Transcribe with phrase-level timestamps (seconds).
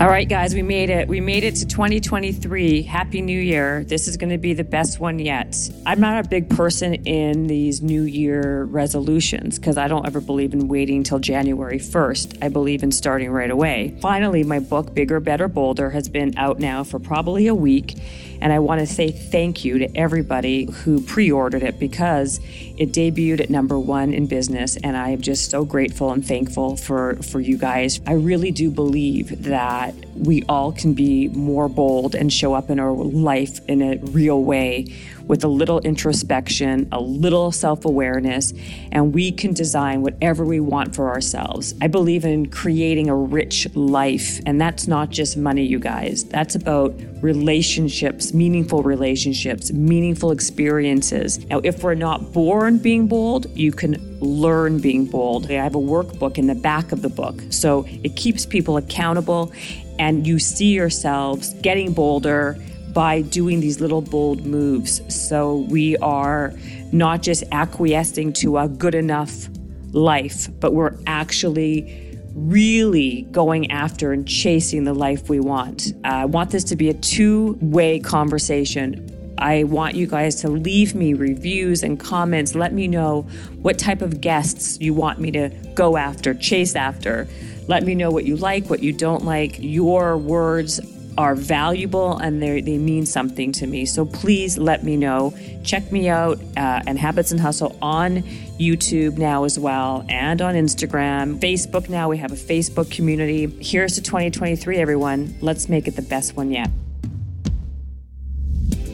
[0.00, 1.08] All right, guys, we made it.
[1.08, 2.82] We made it to 2023.
[2.82, 3.82] Happy New Year.
[3.82, 5.56] This is going to be the best one yet.
[5.84, 10.52] I'm not a big person in these New Year resolutions because I don't ever believe
[10.52, 12.38] in waiting until January 1st.
[12.40, 13.96] I believe in starting right away.
[14.00, 17.96] Finally, my book, Bigger, Better, Bolder, has been out now for probably a week.
[18.40, 22.40] And I want to say thank you to everybody who pre ordered it because
[22.76, 24.76] it debuted at number one in business.
[24.76, 28.00] And I am just so grateful and thankful for, for you guys.
[28.06, 32.78] I really do believe that we all can be more bold and show up in
[32.80, 34.86] our life in a real way
[35.28, 38.52] with a little introspection, a little self awareness,
[38.90, 41.74] and we can design whatever we want for ourselves.
[41.80, 46.24] I believe in creating a rich life, and that's not just money, you guys.
[46.24, 51.44] That's about relationships, meaningful relationships, meaningful experiences.
[51.46, 55.50] Now, if we're not born being bold, you can learn being bold.
[55.50, 59.52] I have a workbook in the back of the book, so it keeps people accountable
[59.98, 62.56] and you see yourselves getting bolder
[62.98, 65.00] by doing these little bold moves.
[65.14, 66.52] So we are
[66.90, 69.48] not just acquiescing to a good enough
[69.92, 75.92] life, but we're actually really going after and chasing the life we want.
[76.04, 79.36] Uh, I want this to be a two way conversation.
[79.38, 82.56] I want you guys to leave me reviews and comments.
[82.56, 83.22] Let me know
[83.62, 87.28] what type of guests you want me to go after, chase after.
[87.68, 89.56] Let me know what you like, what you don't like.
[89.60, 90.80] Your words
[91.18, 93.84] are valuable and they mean something to me.
[93.84, 95.34] So please let me know.
[95.64, 98.22] Check me out uh, and Habits and Hustle on
[98.58, 102.08] YouTube now as well and on Instagram, Facebook now.
[102.08, 103.46] We have a Facebook community.
[103.60, 105.36] Here's to 2023, everyone.
[105.40, 106.70] Let's make it the best one yet.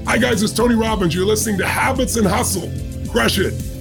[0.06, 1.14] Hi, guys, it's Tony Robbins.
[1.14, 2.72] You're listening to Habits and Hustle.
[3.10, 3.73] Crush it.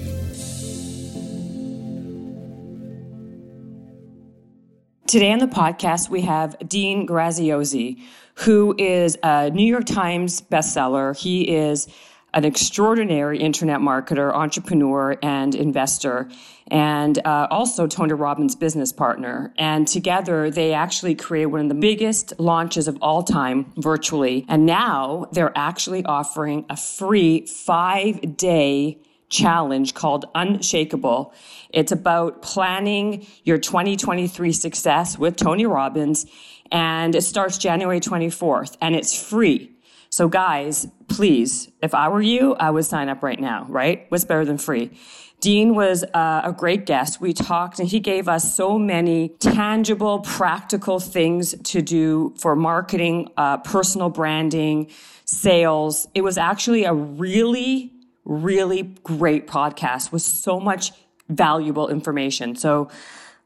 [5.14, 8.02] Today on the podcast, we have Dean Graziosi,
[8.34, 11.16] who is a New York Times bestseller.
[11.16, 11.88] He is
[12.34, 16.32] an extraordinary internet marketer, entrepreneur, and investor,
[16.70, 19.54] and uh, also Tony Robbins' business partner.
[19.60, 24.48] And together, they actually created one of the biggest launches of all time virtually.
[24.50, 28.98] And now they're actually offering a free five day
[29.34, 31.34] challenge called Unshakable.
[31.72, 36.26] It's about planning your 2023 success with Tony Robbins
[36.72, 39.72] and it starts January 24th and it's free.
[40.10, 44.06] So guys, please, if I were you, I would sign up right now, right?
[44.10, 44.92] What's better than free?
[45.40, 47.20] Dean was uh, a great guest.
[47.20, 53.30] We talked and he gave us so many tangible, practical things to do for marketing,
[53.36, 54.90] uh, personal branding,
[55.26, 56.08] sales.
[56.14, 57.93] It was actually a really,
[58.26, 60.92] really great podcast with so much
[61.30, 62.56] valuable information.
[62.56, 62.90] So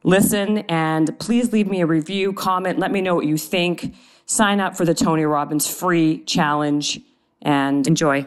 [0.04, 3.96] listen and please leave me a review, comment, let me know what you think.
[4.26, 7.00] Sign up for the Tony Robbins free challenge
[7.42, 8.26] and enjoy.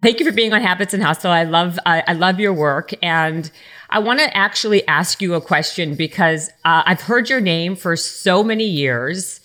[0.00, 1.32] Thank you for being on Habits and Hustle.
[1.32, 3.50] I love I, I love your work, and
[3.90, 7.96] I want to actually ask you a question because uh, I've heard your name for
[7.96, 9.40] so many years,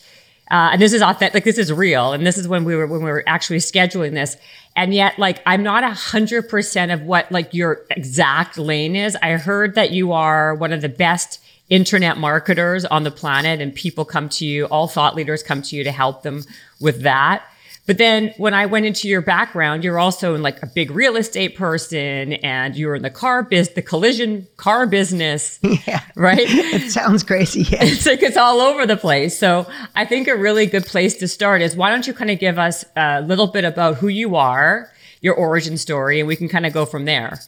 [0.52, 1.34] uh, and this is authentic.
[1.34, 4.14] Like this is real, and this is when we were when we were actually scheduling
[4.14, 4.38] this,
[4.76, 9.16] and yet like I'm not a hundred percent of what like your exact lane is.
[9.22, 11.40] I heard that you are one of the best
[11.70, 15.76] internet marketers on the planet and people come to you, all thought leaders come to
[15.76, 16.44] you to help them
[16.80, 17.44] with that.
[17.86, 21.18] But then when I went into your background, you're also in like a big real
[21.18, 25.60] estate person and you're in the car biz, the collision car business.
[25.86, 26.02] Yeah.
[26.16, 26.40] Right.
[26.48, 27.64] It sounds crazy.
[27.64, 27.84] Yeah.
[27.94, 29.38] It's like it's all over the place.
[29.38, 32.40] So I think a really good place to start is why don't you kind of
[32.40, 34.90] give us a little bit about who you are,
[35.22, 37.40] your origin story, and we can kind of go from there.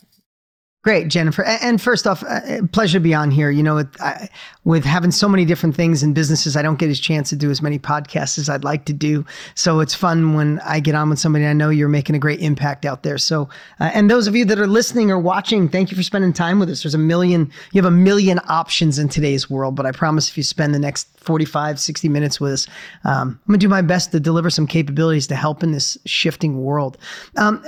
[0.86, 1.44] Great, Jennifer.
[1.44, 3.50] And first off, uh, pleasure to be on here.
[3.50, 4.30] You know, with, I,
[4.66, 7.50] with having so many different things and businesses, I don't get a chance to do
[7.50, 9.26] as many podcasts as I'd like to do.
[9.56, 12.40] So it's fun when I get on with somebody I know you're making a great
[12.40, 13.18] impact out there.
[13.18, 16.32] So, uh, and those of you that are listening or watching, thank you for spending
[16.32, 16.84] time with us.
[16.84, 20.38] There's a million, you have a million options in today's world, but I promise if
[20.38, 22.68] you spend the next 45, 60 minutes with us,
[23.06, 25.98] um, I'm going to do my best to deliver some capabilities to help in this
[26.06, 27.00] shifting world.
[27.38, 27.66] Um,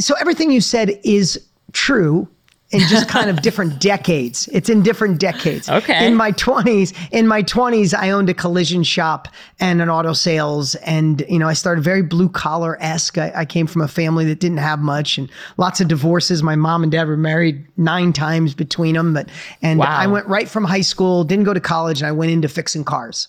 [0.00, 1.42] so everything you said is
[1.72, 2.28] true
[2.70, 4.48] in just kind of different decades.
[4.52, 5.68] It's in different decades.
[5.68, 6.06] Okay.
[6.06, 9.28] In my 20s, in my 20s, I owned a collision shop
[9.58, 10.74] and an auto sales.
[10.76, 13.18] And, you know, I started very blue collar esque.
[13.18, 16.42] I, I, came from a family that didn't have much and lots of divorces.
[16.42, 19.14] My mom and dad were married nine times between them.
[19.14, 19.28] But,
[19.62, 19.86] and wow.
[19.88, 22.84] I went right from high school, didn't go to college, and I went into fixing
[22.84, 23.28] cars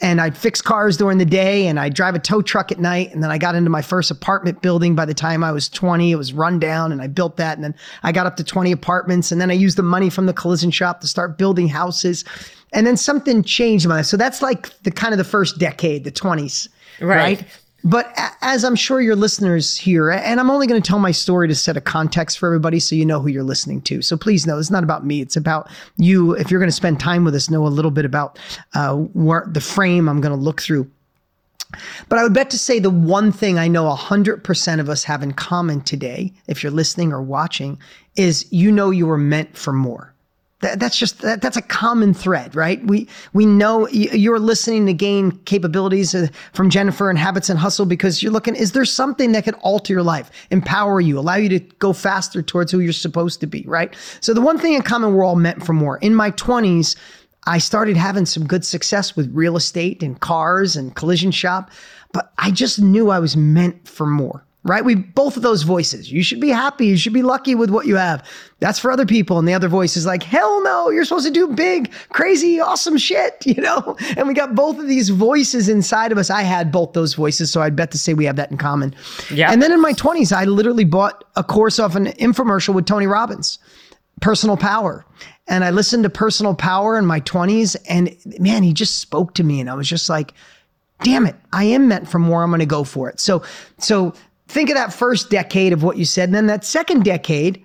[0.00, 3.12] and I'd fix cars during the day and I'd drive a tow truck at night.
[3.12, 6.10] And then I got into my first apartment building by the time I was 20.
[6.10, 7.56] It was run down and I built that.
[7.56, 9.30] And then I got up to 20 apartments.
[9.30, 12.24] And then I used the money from the collision shop to start building houses.
[12.72, 14.06] and then something changed my life.
[14.06, 16.68] So that's like the kind of the first decade, the 20s.
[17.00, 17.16] Right.
[17.16, 17.44] right?
[17.84, 21.48] But as I'm sure your listeners hear, and I'm only going to tell my story
[21.48, 24.00] to set a context for everybody so you know who you're listening to.
[24.00, 25.20] So please know it's not about me.
[25.20, 26.32] It's about you.
[26.32, 28.38] If you're going to spend time with us, know a little bit about
[28.74, 30.90] uh, where the frame I'm going to look through.
[32.08, 35.22] But I would bet to say the one thing I know 100% of us have
[35.22, 37.78] in common today, if you're listening or watching,
[38.16, 40.13] is you know you were meant for more.
[40.64, 42.82] That, that's just that, that's a common thread, right?
[42.86, 47.84] We we know you're listening to gain capabilities uh, from Jennifer and Habits and Hustle
[47.84, 48.56] because you're looking.
[48.56, 52.40] Is there something that could alter your life, empower you, allow you to go faster
[52.40, 53.94] towards who you're supposed to be, right?
[54.22, 55.98] So the one thing in common, we're all meant for more.
[55.98, 56.96] In my 20s,
[57.46, 61.70] I started having some good success with real estate and cars and collision shop,
[62.14, 64.84] but I just knew I was meant for more right?
[64.84, 66.10] We both of those voices.
[66.10, 66.86] You should be happy.
[66.86, 68.26] You should be lucky with what you have.
[68.60, 69.38] That's for other people.
[69.38, 72.96] And the other voice is like, hell no, you're supposed to do big, crazy, awesome
[72.96, 73.96] shit, you know?
[74.16, 76.30] And we got both of these voices inside of us.
[76.30, 77.52] I had both those voices.
[77.52, 78.94] So I'd bet to say we have that in common.
[79.30, 79.52] Yeah.
[79.52, 83.06] And then in my 20s, I literally bought a course off an infomercial with Tony
[83.06, 83.58] Robbins,
[84.22, 85.04] Personal Power.
[85.46, 87.76] And I listened to Personal Power in my 20s.
[87.86, 89.60] And man, he just spoke to me.
[89.60, 90.32] And I was just like,
[91.02, 92.42] damn it, I am meant for more.
[92.42, 93.20] I'm going to go for it.
[93.20, 93.42] So,
[93.76, 94.14] so
[94.48, 96.28] think of that first decade of what you said.
[96.28, 97.64] And then that second decade,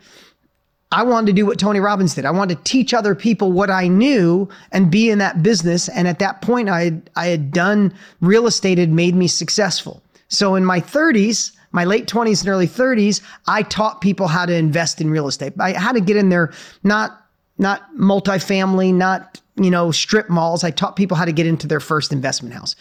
[0.92, 2.26] I wanted to do what Tony Robbins did.
[2.26, 5.88] I wanted to teach other people what I knew and be in that business.
[5.90, 10.02] And at that point, I had, I had done real estate had made me successful.
[10.30, 14.54] So in my 30s, my late 20s and early 30s, I taught people how to
[14.54, 15.54] invest in real estate.
[15.60, 16.52] I had to get in there,
[16.84, 17.26] not
[17.60, 20.64] not multifamily, not you know strip malls.
[20.64, 22.76] I taught people how to get into their first investment house.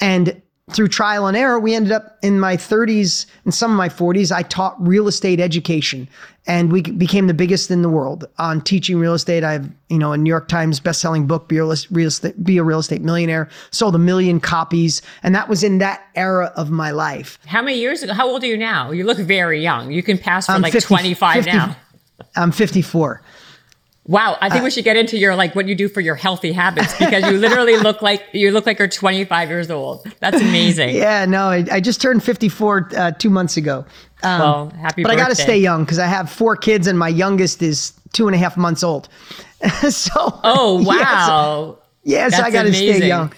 [0.00, 0.40] And
[0.72, 4.32] through trial and error, we ended up in my 30s and some of my 40s.
[4.32, 6.08] I taught real estate education,
[6.46, 9.44] and we became the biggest in the world on teaching real estate.
[9.44, 12.56] I have, you know, a New York Times best-selling book, "Be a Real Estate, Be
[12.56, 16.70] a Real Estate Millionaire," sold a million copies, and that was in that era of
[16.70, 17.38] my life.
[17.44, 18.14] How many years ago?
[18.14, 18.90] How old are you now?
[18.90, 19.92] You look very young.
[19.92, 21.76] You can pass for I'm like 50, 25 50, now.
[22.36, 23.20] I'm 54.
[24.06, 26.14] Wow, I think uh, we should get into your like what you do for your
[26.14, 30.06] healthy habits because you literally look like you look like you're 25 years old.
[30.20, 30.94] That's amazing.
[31.04, 33.84] Yeah, no, I, I just turned 54 uh, two months ago.
[34.22, 35.02] Um, well, happy.
[35.02, 35.02] Birthday.
[35.02, 35.12] But birthday.
[35.12, 38.26] I got to stay young because I have four kids and my youngest is two
[38.26, 39.08] and a half months old.
[39.88, 40.40] so.
[40.44, 41.78] Oh wow.
[42.02, 43.32] Yes, yeah, so, I got to stay young.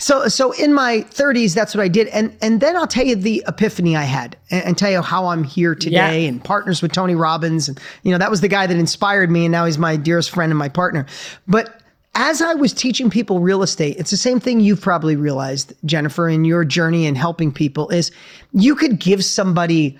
[0.00, 3.16] So, so in my 30s, that's what I did, and and then I'll tell you
[3.16, 6.28] the epiphany I had, and, and tell you how I'm here today, yeah.
[6.28, 9.46] and partners with Tony Robbins, and you know that was the guy that inspired me,
[9.46, 11.04] and now he's my dearest friend and my partner.
[11.48, 11.82] But
[12.14, 16.28] as I was teaching people real estate, it's the same thing you've probably realized, Jennifer,
[16.28, 18.10] in your journey in helping people is
[18.52, 19.98] you could give somebody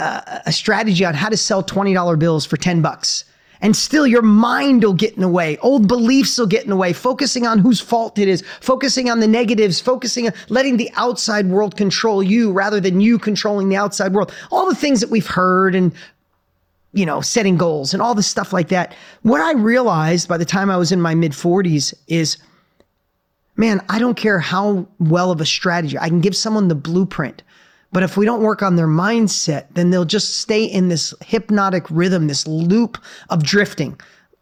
[0.00, 3.24] uh, a strategy on how to sell $20 bills for 10 bucks
[3.62, 5.56] and still your mind will get in the way.
[5.58, 6.92] Old beliefs will get in the way.
[6.92, 11.46] Focusing on whose fault it is, focusing on the negatives, focusing on letting the outside
[11.46, 14.32] world control you rather than you controlling the outside world.
[14.50, 15.92] All the things that we've heard and
[16.92, 18.94] you know, setting goals and all this stuff like that.
[19.22, 22.36] What I realized by the time I was in my mid 40s is
[23.56, 25.98] man, I don't care how well of a strategy.
[25.98, 27.42] I can give someone the blueprint.
[27.92, 31.84] But if we don't work on their mindset, then they'll just stay in this hypnotic
[31.90, 32.98] rhythm, this loop
[33.30, 33.98] of drifting.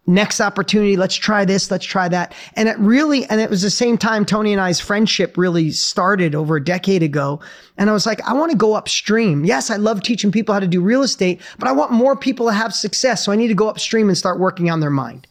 [0.06, 2.35] Next opportunity, let's try this, let's try that.
[2.55, 6.35] And it really, and it was the same time Tony and I's friendship really started
[6.35, 7.40] over a decade ago.
[7.76, 9.45] And I was like, I want to go upstream.
[9.45, 12.47] Yes, I love teaching people how to do real estate, but I want more people
[12.47, 13.23] to have success.
[13.23, 15.26] So I need to go upstream and start working on their mind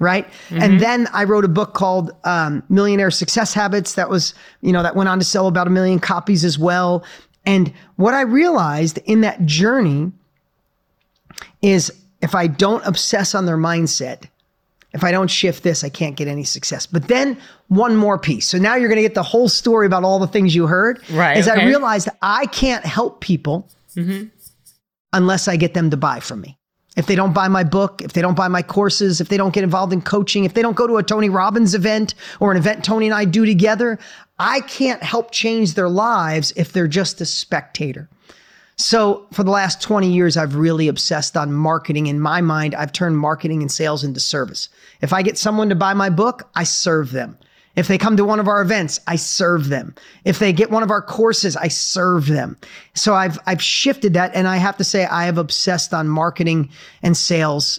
[0.00, 0.28] right?
[0.48, 0.62] Mm-hmm.
[0.62, 3.94] And then I wrote a book called um, Millionaire Success Habits.
[3.94, 7.04] That was, you know, that went on to sell about a million copies as well.
[7.48, 10.12] And what I realized in that journey
[11.62, 11.90] is
[12.20, 14.28] if I don't obsess on their mindset,
[14.92, 16.86] if I don't shift this, I can't get any success.
[16.86, 17.38] But then
[17.68, 18.46] one more piece.
[18.46, 21.00] So now you're going to get the whole story about all the things you heard.
[21.10, 21.38] Right.
[21.38, 21.62] Is okay.
[21.62, 24.26] I realized I can't help people mm-hmm.
[25.14, 26.58] unless I get them to buy from me.
[26.98, 29.54] If they don't buy my book, if they don't buy my courses, if they don't
[29.54, 32.58] get involved in coaching, if they don't go to a Tony Robbins event or an
[32.58, 33.98] event Tony and I do together,
[34.38, 38.08] I can't help change their lives if they're just a spectator.
[38.76, 42.06] So, for the last 20 years, I've really obsessed on marketing.
[42.06, 44.68] In my mind, I've turned marketing and sales into service.
[45.00, 47.36] If I get someone to buy my book, I serve them.
[47.74, 49.94] If they come to one of our events, I serve them.
[50.24, 52.56] If they get one of our courses, I serve them.
[52.94, 56.70] So I've I've shifted that and I have to say I have obsessed on marketing
[57.02, 57.78] and sales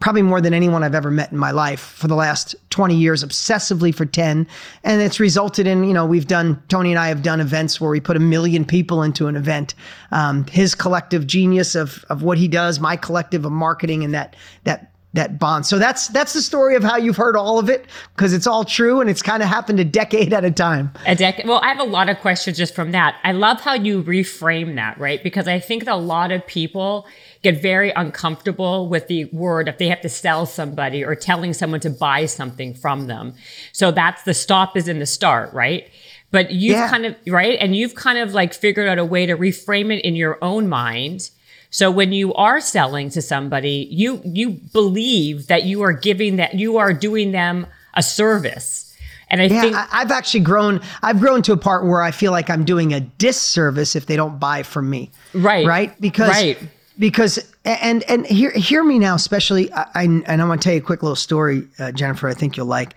[0.00, 3.24] probably more than anyone I've ever met in my life for the last 20 years,
[3.24, 4.46] obsessively for 10.
[4.84, 7.90] And it's resulted in, you know, we've done, Tony and I have done events where
[7.90, 9.74] we put a million people into an event.
[10.12, 14.36] Um, his collective genius of, of what he does, my collective of marketing and that,
[14.64, 15.66] that that bond.
[15.66, 18.64] So that's that's the story of how you've heard all of it because it's all
[18.64, 20.92] true and it's kind of happened a decade at a time.
[21.06, 21.46] A decade.
[21.46, 23.16] Well, I have a lot of questions just from that.
[23.24, 25.22] I love how you reframe that, right?
[25.22, 27.06] Because I think that a lot of people
[27.52, 31.80] get very uncomfortable with the word if they have to sell somebody or telling someone
[31.80, 33.34] to buy something from them.
[33.72, 35.88] So that's the stop is in the start, right?
[36.30, 36.88] But you've yeah.
[36.88, 40.04] kind of right, and you've kind of like figured out a way to reframe it
[40.04, 41.30] in your own mind
[41.70, 46.54] so when you are selling to somebody, you you believe that you are giving that
[46.54, 48.96] you are doing them a service.
[49.28, 52.32] And I yeah, think I've actually grown I've grown to a part where I feel
[52.32, 55.10] like I'm doing a disservice if they don't buy from me.
[55.34, 55.66] Right.
[55.66, 56.00] Right?
[56.00, 56.58] Because right.
[56.98, 60.74] Because and and hear hear me now especially I, I and I want to tell
[60.74, 62.94] you a quick little story uh, Jennifer I think you'll like.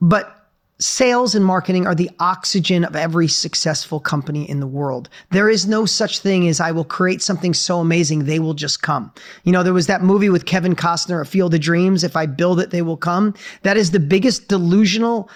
[0.00, 0.38] But
[0.80, 5.08] Sales and marketing are the oxygen of every successful company in the world.
[5.30, 8.80] There is no such thing as I will create something so amazing, they will just
[8.80, 9.12] come.
[9.42, 12.04] You know, there was that movie with Kevin Costner, A Field of Dreams.
[12.04, 13.34] If I build it, they will come.
[13.62, 15.28] That is the biggest delusional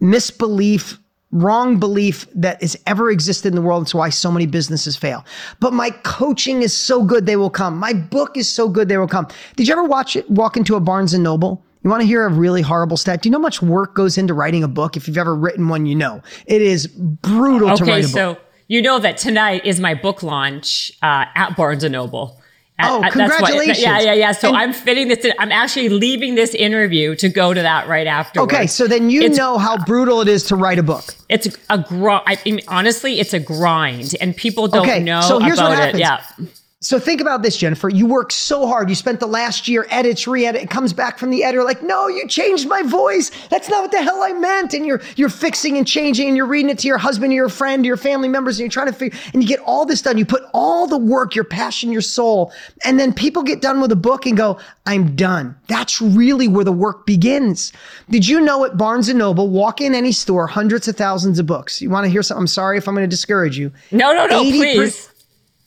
[0.00, 0.98] misbelief,
[1.32, 3.82] wrong belief that has ever existed in the world.
[3.82, 5.24] It's why so many businesses fail.
[5.60, 7.78] But my coaching is so good, they will come.
[7.78, 9.26] My book is so good, they will come.
[9.56, 11.64] Did you ever watch it, walk into a Barnes and Noble?
[11.82, 13.22] You want to hear a really horrible stat?
[13.22, 14.96] Do you know how much work goes into writing a book?
[14.96, 18.34] If you've ever written one, you know it is brutal okay, to write a so
[18.34, 18.44] book.
[18.68, 22.40] you know that tonight is my book launch uh, at Barnes and Noble.
[22.78, 23.80] At, oh, congratulations!
[23.80, 24.32] yeah, yeah, yeah.
[24.32, 25.24] So and, I'm fitting this.
[25.24, 28.40] In, I'm actually leaving this interview to go to that right after.
[28.40, 31.14] Okay, so then you it's, know how brutal it is to write a book.
[31.28, 32.22] It's a grind.
[32.26, 35.78] I mean, honestly, it's a grind, and people don't okay, know so here's about what
[35.78, 35.98] happens.
[35.98, 36.00] it.
[36.00, 36.46] Yeah.
[36.82, 37.88] So think about this, Jennifer.
[37.88, 38.88] You worked so hard.
[38.88, 40.62] You spent the last year edits, re-edit.
[40.62, 43.30] It comes back from the editor like, no, you changed my voice.
[43.50, 44.74] That's not what the hell I meant.
[44.74, 47.48] And you're you're fixing and changing, and you're reading it to your husband, or your
[47.48, 49.16] friend, or your family members, and you're trying to figure.
[49.32, 50.18] And you get all this done.
[50.18, 52.52] You put all the work, your passion, your soul,
[52.84, 55.56] and then people get done with a book and go, I'm done.
[55.68, 57.72] That's really where the work begins.
[58.10, 61.46] Did you know at Barnes and Noble, walk in any store, hundreds of thousands of
[61.46, 61.80] books.
[61.80, 62.42] You want to hear something?
[62.42, 63.70] I'm sorry if I'm going to discourage you.
[63.92, 65.11] No, no, no, please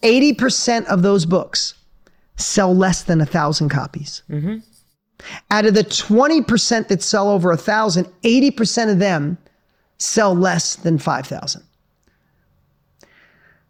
[0.05, 1.73] 80% of those books
[2.37, 4.21] sell less than a thousand copies.
[4.29, 4.57] Mm-hmm.
[5.49, 9.37] Out of the 20% that sell over a thousand, 80% of them
[9.97, 11.63] sell less than 5,000.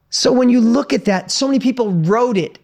[0.09, 2.59] So when you look at that, so many people wrote it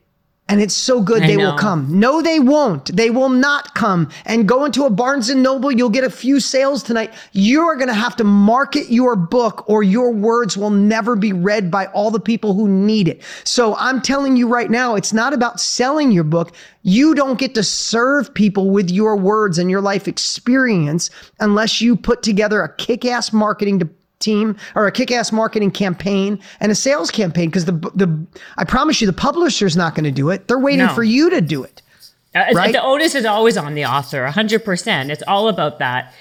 [0.51, 1.51] and it's so good I they know.
[1.51, 1.87] will come.
[1.89, 2.95] No, they won't.
[2.95, 4.09] They will not come.
[4.25, 7.13] And go into a Barnes and Noble, you'll get a few sales tonight.
[7.31, 11.31] You are going to have to market your book or your words will never be
[11.31, 13.23] read by all the people who need it.
[13.45, 16.51] So I'm telling you right now, it's not about selling your book.
[16.83, 21.95] You don't get to serve people with your words and your life experience unless you
[21.95, 27.11] put together a kick-ass marketing department team or a kick-ass marketing campaign and a sales
[27.11, 30.47] campaign because the the I promise you the publisher's not going to do it.
[30.47, 30.93] They're waiting no.
[30.93, 31.81] for you to do it.
[32.33, 32.71] Uh, right?
[32.71, 35.09] The onus is always on the author, 100%.
[35.09, 36.13] It's all about that.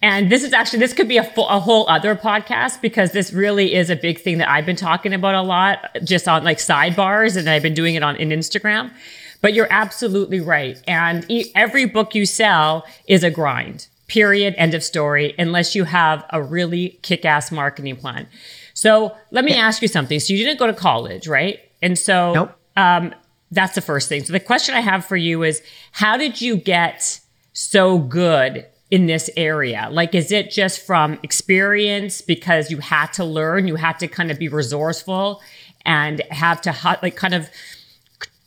[0.00, 3.32] And this is actually, this could be a, full, a whole other podcast because this
[3.32, 6.58] really is a big thing that I've been talking about a lot just on like
[6.58, 8.92] sidebars and I've been doing it on in Instagram.
[9.40, 10.80] But you're absolutely right.
[10.86, 16.24] And every book you sell is a grind period, end of story, unless you have
[16.30, 18.26] a really kick ass marketing plan.
[18.74, 19.66] So let me yeah.
[19.66, 20.18] ask you something.
[20.18, 21.60] So you didn't go to college, right?
[21.80, 22.52] And so nope.
[22.76, 23.14] um,
[23.50, 24.24] that's the first thing.
[24.24, 25.62] So the question I have for you is
[25.92, 27.20] how did you get
[27.52, 29.88] so good in this area?
[29.90, 34.30] Like, is it just from experience because you had to learn, you had to kind
[34.30, 35.42] of be resourceful
[35.84, 37.50] and have to like kind of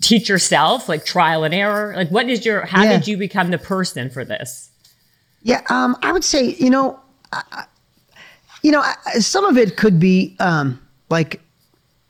[0.02, 1.94] teach yourself, like trial and error?
[1.96, 2.98] Like, what is your, how yeah.
[2.98, 4.71] did you become the person for this?
[5.44, 7.00] Yeah, um, I would say you know,
[7.34, 7.42] uh,
[8.62, 8.84] you know,
[9.20, 10.80] some of it could be um,
[11.10, 11.42] like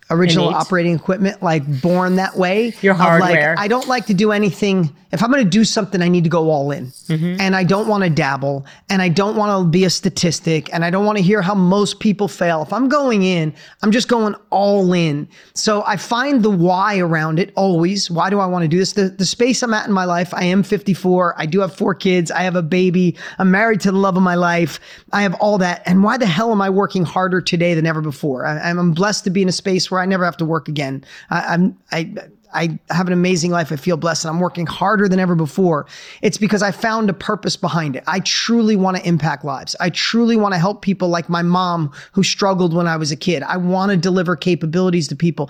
[0.10, 0.62] original Innate.
[0.62, 2.74] operating equipment, like born that way.
[2.82, 3.56] Your hardware.
[3.56, 4.96] Like, I don't like to do anything.
[5.12, 6.88] If I'm going to do something, I need to go all in.
[6.88, 7.40] Mm-hmm.
[7.40, 8.66] And I don't want to dabble.
[8.90, 10.74] And I don't want to be a statistic.
[10.74, 12.62] And I don't want to hear how most people fail.
[12.62, 15.28] If I'm going in, I'm just going all in.
[15.54, 18.10] So I find the why around it always.
[18.10, 18.94] Why do I want to do this?
[18.94, 21.36] The, the space I'm at in my life, I am 54.
[21.38, 22.32] I do have four kids.
[22.32, 23.18] I have a baby.
[23.38, 24.80] I'm married to the love of my life.
[25.12, 25.82] I have all that.
[25.86, 28.46] And why the hell am I working harder today than ever before?
[28.46, 31.04] I, I'm blessed to be in a space where I never have to work again.
[31.30, 32.14] I, I'm I
[32.54, 33.72] I have an amazing life.
[33.72, 35.88] I feel blessed and I'm working harder than ever before.
[36.22, 38.04] It's because I found a purpose behind it.
[38.08, 39.76] I truly want to impact lives.
[39.80, 43.16] I truly want to help people like my mom who struggled when I was a
[43.16, 43.44] kid.
[43.44, 45.50] I want to deliver capabilities to people.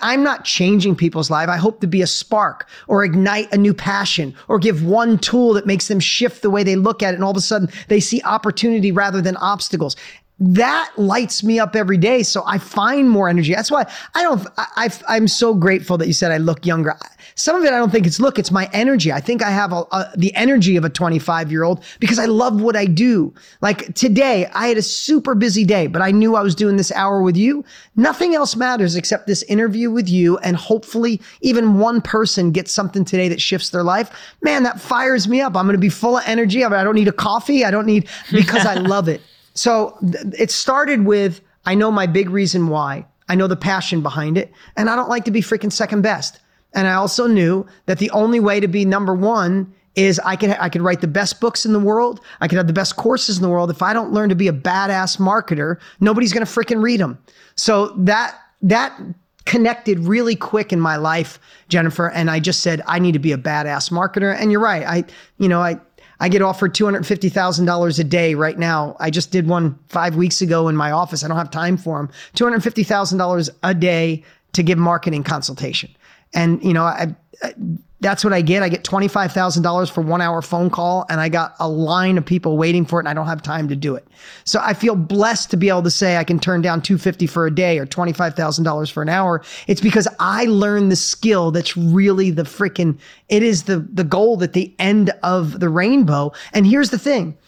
[0.00, 1.48] I'm not changing people's life.
[1.48, 5.54] I hope to be a spark or ignite a new passion or give one tool
[5.54, 7.16] that makes them shift the way they look at it.
[7.16, 9.96] And all of a sudden they see opportunity rather than obstacles
[10.44, 12.24] that lights me up every day.
[12.24, 13.54] So I find more energy.
[13.54, 16.96] That's why I don't, I, am so grateful that you said I look younger.
[17.36, 19.12] Some of it, I don't think it's look, it's my energy.
[19.12, 22.26] I think I have a, a, the energy of a 25 year old because I
[22.26, 23.32] love what I do.
[23.60, 26.90] Like today, I had a super busy day, but I knew I was doing this
[26.92, 27.64] hour with you.
[27.94, 30.38] Nothing else matters except this interview with you.
[30.38, 34.10] And hopefully even one person gets something today that shifts their life.
[34.42, 35.56] Man, that fires me up.
[35.56, 36.64] I'm going to be full of energy.
[36.64, 37.64] I don't need a coffee.
[37.64, 39.20] I don't need, because I love it.
[39.54, 43.06] So th- it started with I know my big reason why.
[43.28, 46.40] I know the passion behind it, and I don't like to be freaking second best.
[46.74, 50.50] And I also knew that the only way to be number one is I could
[50.50, 52.20] I could write the best books in the world.
[52.40, 53.70] I could have the best courses in the world.
[53.70, 57.18] If I don't learn to be a badass marketer, nobody's going to freaking read them.
[57.56, 58.98] So that that
[59.44, 62.08] connected really quick in my life, Jennifer.
[62.08, 64.34] And I just said I need to be a badass marketer.
[64.34, 64.84] And you're right.
[64.84, 65.04] I
[65.38, 65.78] you know I
[66.22, 68.96] I get offered $250,000 a day right now.
[69.00, 71.24] I just did one five weeks ago in my office.
[71.24, 72.10] I don't have time for them.
[72.36, 75.90] $250,000 a day to give marketing consultation.
[76.32, 77.12] And, you know, I,
[77.42, 77.54] I
[78.02, 78.64] that's what I get.
[78.64, 82.58] I get $25,000 for one hour phone call and I got a line of people
[82.58, 84.06] waiting for it and I don't have time to do it.
[84.44, 87.46] So I feel blessed to be able to say I can turn down 250 for
[87.46, 89.42] a day or $25,000 for an hour.
[89.68, 94.42] It's because I learned the skill that's really the freaking, it is the, the goal
[94.42, 96.32] at the end of the rainbow.
[96.52, 97.38] And here's the thing.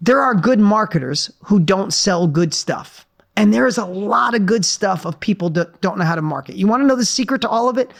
[0.00, 3.06] There are good marketers who don't sell good stuff.
[3.36, 6.22] And there is a lot of good stuff of people that don't know how to
[6.22, 6.54] market.
[6.54, 7.90] You want to know the secret to all of it?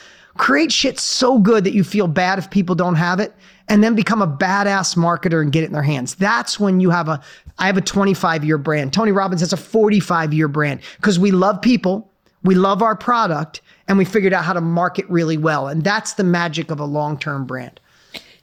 [0.40, 3.34] Create shit so good that you feel bad if people don't have it
[3.68, 6.14] and then become a badass marketer and get it in their hands.
[6.14, 7.20] That's when you have a,
[7.58, 8.94] I have a 25 year brand.
[8.94, 12.10] Tony Robbins has a 45 year brand because we love people,
[12.42, 15.68] we love our product, and we figured out how to market really well.
[15.68, 17.78] And that's the magic of a long term brand.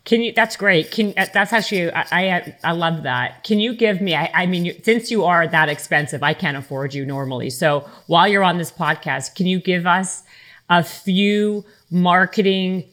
[0.06, 0.34] Can you?
[0.34, 0.92] That's great.
[0.92, 3.44] Can uh, that's actually I I, I love that.
[3.44, 4.14] Can you give me?
[4.14, 7.50] I, I mean, you, since you are that expensive, I can't afford you normally.
[7.50, 10.24] So while you're on this podcast, can you give us
[10.70, 12.84] a few marketing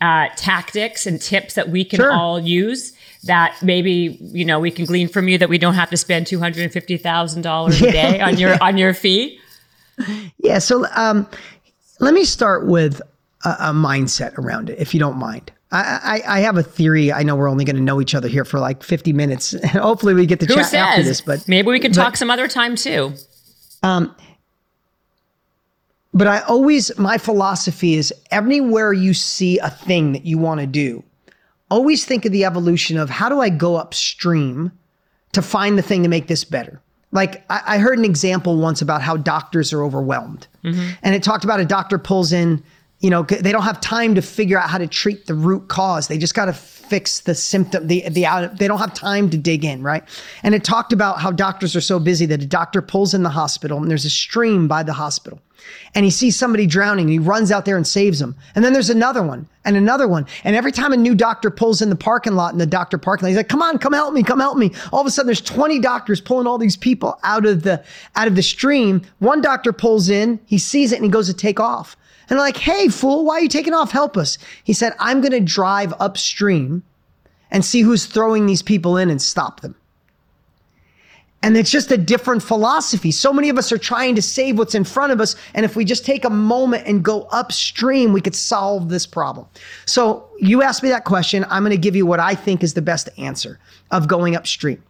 [0.00, 2.12] uh, tactics and tips that we can sure.
[2.12, 2.92] all use
[3.24, 6.26] that maybe you know we can glean from you that we don't have to spend
[6.26, 9.38] two hundred and fifty thousand dollars a day on your on your fee.
[10.38, 10.58] Yeah.
[10.58, 11.26] So um,
[12.00, 13.00] let me start with
[13.44, 15.52] a, a, mindset around it, if you don't mind.
[15.70, 17.12] I, I, I have a theory.
[17.12, 19.64] I know we're only going to know each other here for like fifty minutes, and
[19.70, 20.74] hopefully we get to Who chat says?
[20.74, 21.20] after this.
[21.20, 23.14] But maybe we can but, talk some other time too.
[23.82, 24.14] Um,
[26.14, 30.66] but I always, my philosophy is everywhere you see a thing that you want to
[30.66, 31.02] do,
[31.70, 34.70] always think of the evolution of how do I go upstream
[35.32, 36.80] to find the thing to make this better?
[37.10, 40.46] Like I, I heard an example once about how doctors are overwhelmed.
[40.62, 40.90] Mm-hmm.
[41.02, 42.62] And it talked about a doctor pulls in,
[43.00, 46.06] you know, they don't have time to figure out how to treat the root cause.
[46.06, 47.88] They just got to fix the symptom.
[47.88, 50.04] The, the, out, they don't have time to dig in, right?
[50.44, 53.30] And it talked about how doctors are so busy that a doctor pulls in the
[53.30, 55.40] hospital and there's a stream by the hospital
[55.94, 58.36] and he sees somebody drowning and he runs out there and saves them.
[58.54, 60.26] And then there's another one and another one.
[60.42, 63.24] And every time a new doctor pulls in the parking lot in the doctor parking
[63.24, 64.72] lot, he's like, come on, come help me, come help me.
[64.92, 67.82] All of a sudden there's 20 doctors pulling all these people out of the,
[68.16, 69.02] out of the stream.
[69.18, 71.96] One doctor pulls in, he sees it and he goes to take off.
[72.28, 73.90] And like, hey, fool, why are you taking off?
[73.92, 74.38] Help us.
[74.64, 76.82] He said, I'm going to drive upstream
[77.50, 79.76] and see who's throwing these people in and stop them.
[81.44, 83.10] And it's just a different philosophy.
[83.10, 85.36] So many of us are trying to save what's in front of us.
[85.52, 89.46] And if we just take a moment and go upstream, we could solve this problem.
[89.84, 91.44] So you asked me that question.
[91.50, 93.58] I'm going to give you what I think is the best answer
[93.90, 94.82] of going upstream.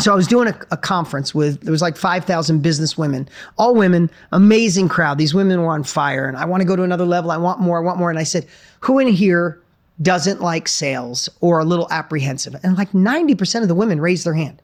[0.00, 3.74] So I was doing a, a conference with, there was like 5,000 business women, all
[3.74, 5.16] women, amazing crowd.
[5.16, 7.30] These women were on fire and I want to go to another level.
[7.30, 7.78] I want more.
[7.78, 8.10] I want more.
[8.10, 8.46] And I said,
[8.80, 9.62] who in here
[10.02, 12.54] doesn't like sales or a little apprehensive?
[12.62, 14.60] And like 90% of the women raised their hand.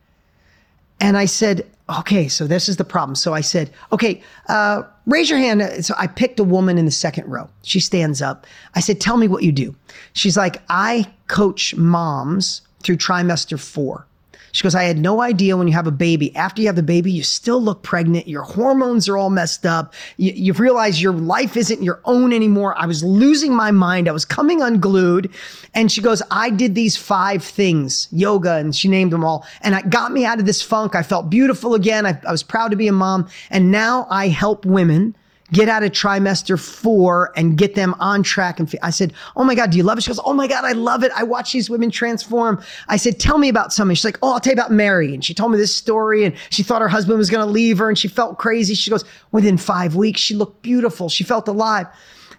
[1.00, 1.66] And I said,
[1.98, 3.14] okay, so this is the problem.
[3.14, 5.84] So I said, okay, uh, raise your hand.
[5.84, 7.48] So I picked a woman in the second row.
[7.62, 8.46] She stands up.
[8.74, 9.74] I said, tell me what you do.
[10.12, 14.06] She's like, I coach moms through trimester four.
[14.52, 16.34] She goes, I had no idea when you have a baby.
[16.36, 18.28] After you have the baby, you still look pregnant.
[18.28, 19.94] Your hormones are all messed up.
[20.16, 22.74] You, you realize your life isn't your own anymore.
[22.78, 24.08] I was losing my mind.
[24.08, 25.30] I was coming unglued.
[25.74, 29.46] And she goes, I did these five things, yoga, and she named them all.
[29.62, 30.94] And it got me out of this funk.
[30.94, 32.06] I felt beautiful again.
[32.06, 33.28] I, I was proud to be a mom.
[33.50, 35.14] And now I help women
[35.52, 38.60] get out of trimester four and get them on track.
[38.60, 40.02] And I said, Oh my God, do you love it?
[40.02, 41.12] She goes, Oh my God, I love it.
[41.14, 42.62] I watch these women transform.
[42.88, 43.94] I said, Tell me about something.
[43.94, 45.14] She's like, Oh, I'll tell you about Mary.
[45.14, 47.78] And she told me this story and she thought her husband was going to leave
[47.78, 48.74] her and she felt crazy.
[48.74, 51.08] She goes, Within five weeks, she looked beautiful.
[51.08, 51.86] She felt alive.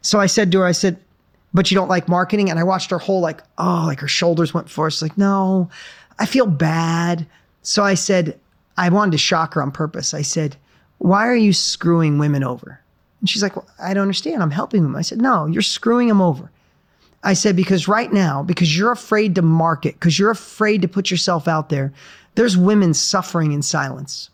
[0.01, 0.99] So I said to her, I said,
[1.53, 2.49] But you don't like marketing?
[2.49, 4.91] And I watched her whole, like, oh, like her shoulders went forward.
[4.91, 5.69] She's like, No,
[6.19, 7.25] I feel bad.
[7.63, 8.39] So I said,
[8.77, 10.13] I wanted to shock her on purpose.
[10.13, 10.55] I said,
[10.97, 12.79] Why are you screwing women over?
[13.21, 14.41] And she's like, well, I don't understand.
[14.43, 14.95] I'm helping them.
[14.95, 16.51] I said, No, you're screwing them over.
[17.23, 21.09] I said, Because right now, because you're afraid to market, because you're afraid to put
[21.09, 21.93] yourself out there,
[22.35, 24.29] there's women suffering in silence.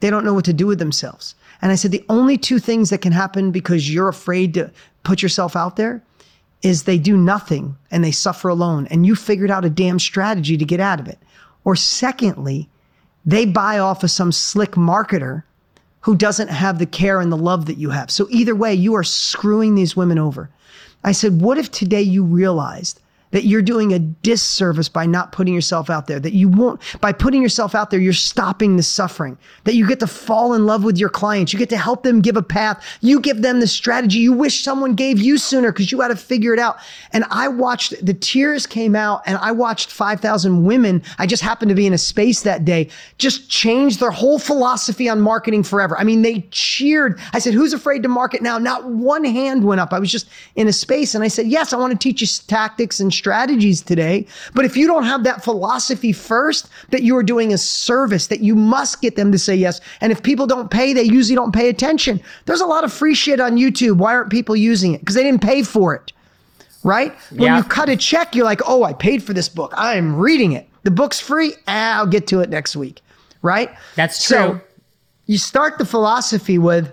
[0.00, 1.34] They don't know what to do with themselves.
[1.60, 4.70] And I said, The only two things that can happen because you're afraid to
[5.02, 6.02] put yourself out there
[6.62, 10.56] is they do nothing and they suffer alone and you figured out a damn strategy
[10.56, 11.18] to get out of it.
[11.64, 12.68] Or secondly,
[13.24, 15.42] they buy off of some slick marketer
[16.08, 18.10] who doesn't have the care and the love that you have.
[18.10, 20.48] So either way, you are screwing these women over.
[21.04, 22.98] I said, what if today you realized
[23.30, 27.12] that you're doing a disservice by not putting yourself out there, that you won't, by
[27.12, 30.84] putting yourself out there, you're stopping the suffering, that you get to fall in love
[30.84, 31.52] with your clients.
[31.52, 32.84] You get to help them give a path.
[33.00, 36.16] You give them the strategy you wish someone gave you sooner because you had to
[36.16, 36.78] figure it out.
[37.12, 41.02] And I watched the tears came out and I watched 5,000 women.
[41.18, 42.88] I just happened to be in a space that day,
[43.18, 45.98] just change their whole philosophy on marketing forever.
[45.98, 47.20] I mean, they cheered.
[47.32, 48.58] I said, who's afraid to market now?
[48.58, 49.92] Not one hand went up.
[49.92, 52.28] I was just in a space and I said, yes, I want to teach you
[52.46, 54.26] tactics and strategies today.
[54.54, 58.40] But if you don't have that philosophy first, that you are doing a service, that
[58.40, 59.80] you must get them to say yes.
[60.00, 62.20] And if people don't pay, they usually don't pay attention.
[62.46, 63.96] There's a lot of free shit on YouTube.
[63.98, 65.00] Why aren't people using it?
[65.00, 66.12] Because they didn't pay for it.
[66.84, 67.12] Right?
[67.30, 67.56] When Yeah.
[67.58, 69.74] you cut a check, you're like, oh, I paid for this book.
[69.76, 70.68] I'm reading it.
[70.84, 71.54] The book's free.
[71.66, 73.00] Ah, I'll get to it next week.
[73.42, 73.70] Right?
[73.96, 74.36] That's true.
[74.36, 74.60] So
[75.26, 76.90] you start the philosophy with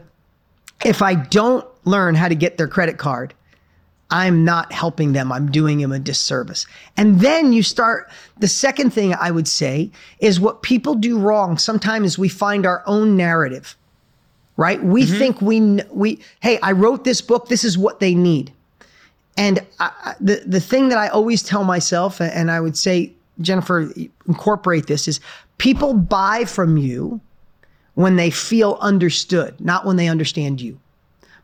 [0.84, 3.34] if I don't learn how to get their credit card,
[4.12, 5.32] I'm not helping them.
[5.32, 6.68] I'm doing them a disservice.
[6.96, 9.90] And then you start, the second thing I would say
[10.20, 11.58] is what people do wrong.
[11.58, 13.76] Sometimes we find our own narrative,
[14.58, 14.82] right?
[14.84, 15.18] We mm-hmm.
[15.18, 17.48] think we, we, hey, I wrote this book.
[17.48, 18.54] This is what they need.
[19.38, 23.92] And I- the, the thing that I always tell myself, and I would say, Jennifer,
[24.28, 25.20] incorporate this is
[25.58, 27.20] people buy from you
[27.96, 30.80] when they feel understood, not when they understand you.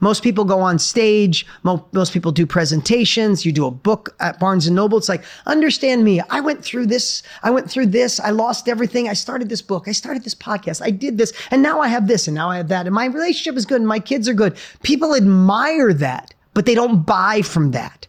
[0.02, 1.46] Most people go on stage.
[1.64, 3.46] Mo- most people do presentations.
[3.46, 4.98] You do a book at Barnes and Noble.
[4.98, 6.20] It's like, understand me.
[6.30, 7.24] I went through this.
[7.44, 8.20] I went through this.
[8.20, 9.08] I lost everything.
[9.08, 9.88] I started this book.
[9.88, 10.82] I started this podcast.
[10.82, 11.32] I did this.
[11.52, 12.28] And now I have this.
[12.28, 12.88] And now I have that.
[12.88, 13.80] And my relationship is good.
[13.80, 14.58] And my kids are good.
[14.84, 18.08] People admire that, but they don't buy from that.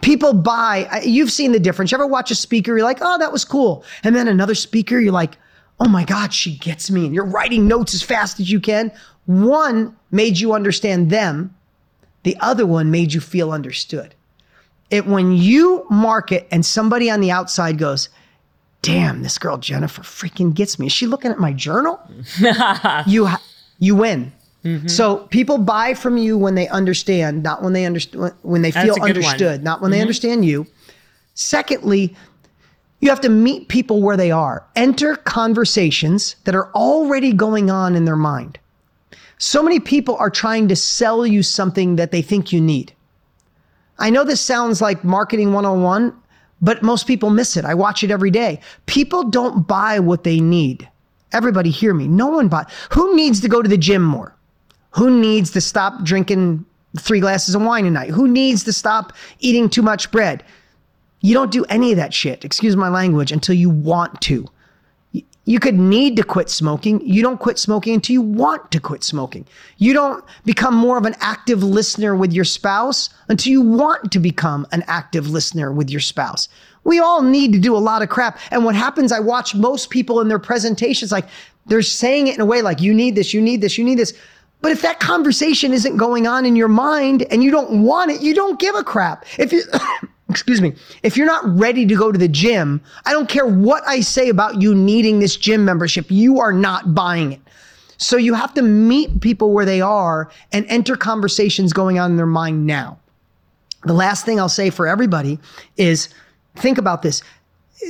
[0.00, 1.90] People buy, you've seen the difference.
[1.90, 2.76] You ever watch a speaker?
[2.76, 3.84] You're like, oh, that was cool.
[4.04, 5.36] And then another speaker, you're like,
[5.80, 7.06] oh my God, she gets me.
[7.06, 8.92] And you're writing notes as fast as you can.
[9.28, 11.54] One made you understand them,
[12.22, 14.14] the other one made you feel understood.
[14.88, 18.08] It when you market and somebody on the outside goes,
[18.80, 20.86] damn, this girl Jennifer freaking gets me.
[20.86, 22.00] Is she looking at my journal?
[23.06, 23.28] you
[23.78, 24.32] you win.
[24.64, 24.88] Mm-hmm.
[24.88, 28.94] So people buy from you when they understand, not when they understand when they feel
[28.94, 29.10] good one.
[29.10, 30.02] understood, not when they mm-hmm.
[30.04, 30.66] understand you.
[31.34, 32.16] Secondly,
[33.00, 34.66] you have to meet people where they are.
[34.74, 38.58] Enter conversations that are already going on in their mind.
[39.38, 42.92] So many people are trying to sell you something that they think you need.
[43.98, 46.12] I know this sounds like marketing 101,
[46.60, 47.64] but most people miss it.
[47.64, 48.60] I watch it every day.
[48.86, 50.88] People don't buy what they need.
[51.32, 52.08] Everybody hear me.
[52.08, 52.66] No one buy.
[52.90, 54.34] Who needs to go to the gym more?
[54.92, 56.64] Who needs to stop drinking
[56.98, 58.10] three glasses of wine a night?
[58.10, 60.42] Who needs to stop eating too much bread?
[61.20, 64.46] You don't do any of that shit, excuse my language, until you want to.
[65.48, 67.00] You could need to quit smoking.
[67.00, 69.46] You don't quit smoking until you want to quit smoking.
[69.78, 74.18] You don't become more of an active listener with your spouse until you want to
[74.18, 76.50] become an active listener with your spouse.
[76.84, 78.38] We all need to do a lot of crap.
[78.50, 81.24] And what happens, I watch most people in their presentations, like
[81.64, 83.98] they're saying it in a way like, you need this, you need this, you need
[83.98, 84.12] this.
[84.60, 88.20] But if that conversation isn't going on in your mind and you don't want it,
[88.20, 89.24] you don't give a crap.
[89.38, 89.62] If you,
[90.28, 93.82] excuse me, if you're not ready to go to the gym, I don't care what
[93.86, 97.40] I say about you needing this gym membership, you are not buying it.
[97.96, 102.16] So you have to meet people where they are and enter conversations going on in
[102.16, 102.98] their mind now.
[103.84, 105.38] The last thing I'll say for everybody
[105.76, 106.08] is
[106.56, 107.22] think about this.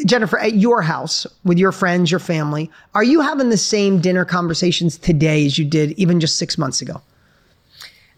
[0.04, 4.24] Jennifer, at your house with your friends, your family, are you having the same dinner
[4.24, 7.00] conversations today as you did even just six months ago?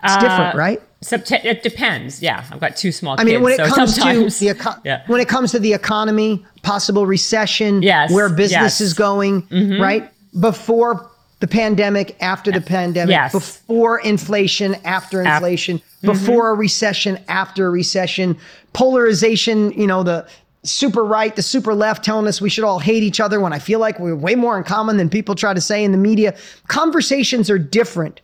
[0.02, 0.80] It's different, right?
[1.02, 2.20] Sept- it depends.
[2.22, 4.38] Yeah, I've got two small I mean, kids, when it so comes sometimes.
[4.38, 5.02] to the eco- Yeah.
[5.06, 8.74] when it comes to the economy, possible recession, Yes, where business yes.
[8.76, 8.84] Mm-hmm.
[8.84, 10.10] is going, right?
[10.38, 11.10] Before
[11.40, 13.32] the pandemic, after the pandemic, Yes.
[13.32, 16.06] before inflation, after inflation, Mm-hmm.
[16.12, 18.36] before a recession, after a recession,
[18.72, 20.26] polarization, you know, the
[20.62, 23.58] super right, the super left telling us we should all hate each other when I
[23.58, 26.34] feel like we're way more in common than people try to say in the media.
[26.68, 28.20] Conversations are different.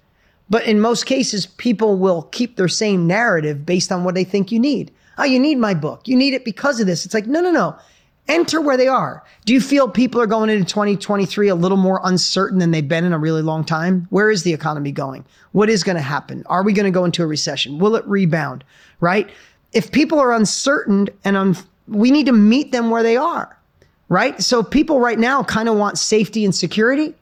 [0.49, 4.53] But in most cases, people will keep their same narrative based on what they think
[4.53, 4.93] you need.
[5.19, 6.07] Oh, you need my book.
[6.07, 7.05] You need it because of this.
[7.05, 7.77] It's like, no, no, no.
[8.29, 9.23] enter where they are.
[9.45, 13.05] Do you feel people are going into 2023 a little more uncertain than they've been
[13.05, 14.07] in a really long time?
[14.11, 15.25] Where is the economy going?
[15.53, 16.43] What is going to happen?
[16.47, 17.79] Are we going to go into a recession?
[17.79, 18.65] Will it rebound?
[19.01, 19.31] Right?
[19.73, 21.57] If people are uncertain and un-
[21.89, 23.57] we need to meet them where they are,
[24.09, 24.41] right?
[24.43, 27.15] So people right now kind of want safety and security.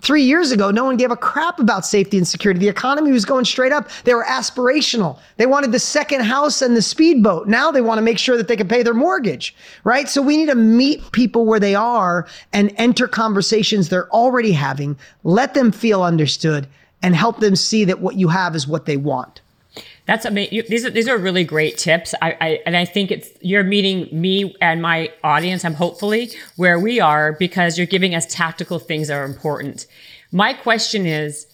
[0.00, 2.60] Three years ago, no one gave a crap about safety and security.
[2.60, 3.88] The economy was going straight up.
[4.04, 5.18] They were aspirational.
[5.38, 7.48] They wanted the second house and the speedboat.
[7.48, 10.08] Now they want to make sure that they can pay their mortgage, right?
[10.08, 14.96] So we need to meet people where they are and enter conversations they're already having,
[15.24, 16.68] let them feel understood,
[17.02, 19.40] and help them see that what you have is what they want.
[20.06, 20.62] That's amazing.
[20.68, 22.14] These are these are really great tips.
[22.22, 25.64] I, I, and I think it's you're meeting me and my audience.
[25.64, 29.86] I'm hopefully where we are because you're giving us tactical things that are important.
[30.32, 31.46] My question is,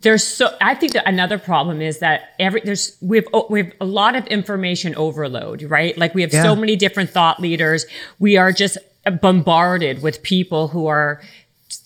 [0.00, 3.64] there's so I think that another problem is that every there's we have oh, we
[3.64, 5.96] have a lot of information overload, right?
[5.96, 6.42] Like we have yeah.
[6.42, 7.86] so many different thought leaders.
[8.18, 8.78] We are just
[9.10, 11.20] bombarded with people who are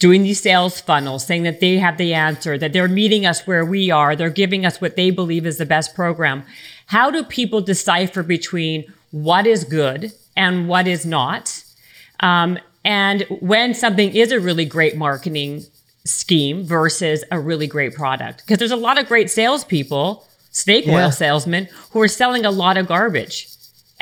[0.03, 3.65] doing these sales funnels, saying that they have the answer, that they're meeting us where
[3.65, 6.43] we are, they're giving us what they believe is the best program.
[6.87, 11.63] How do people decipher between what is good and what is not?
[12.19, 15.67] Um, and when something is a really great marketing
[16.05, 21.13] scheme versus a really great product, because there's a lot of great salespeople, snake oil
[21.13, 23.52] salesmen, who are selling a lot of garbage.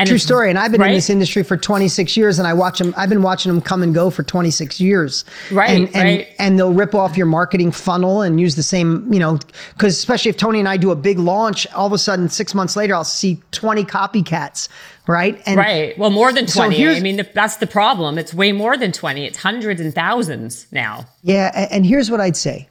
[0.00, 0.48] And True story.
[0.48, 0.92] And I've been right?
[0.92, 3.82] in this industry for 26 years and I watch them, I've been watching them come
[3.82, 5.26] and go for 26 years.
[5.52, 5.68] Right.
[5.68, 6.28] And, and, right.
[6.38, 9.38] and they'll rip off your marketing funnel and use the same, you know,
[9.74, 12.54] because especially if Tony and I do a big launch, all of a sudden, six
[12.54, 14.70] months later, I'll see 20 copycats.
[15.06, 15.42] Right.
[15.44, 15.98] And right.
[15.98, 16.76] Well, more than 20.
[16.76, 18.16] So I mean, that's the problem.
[18.16, 19.26] It's way more than 20.
[19.26, 21.04] It's hundreds and thousands now.
[21.22, 21.68] Yeah.
[21.70, 22.70] And here's what I'd say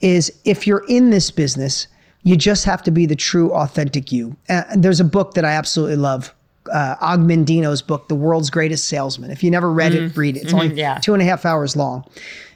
[0.00, 1.88] is if you're in this business,
[2.22, 4.36] you just have to be the true, authentic you.
[4.48, 6.34] And there's a book that I absolutely love
[6.72, 9.30] uh, Og Mandino's book, The World's Greatest Salesman.
[9.30, 10.06] If you never read mm-hmm.
[10.06, 10.40] it, read it.
[10.40, 10.98] It's mm-hmm, only yeah.
[10.98, 12.04] two and a half hours long.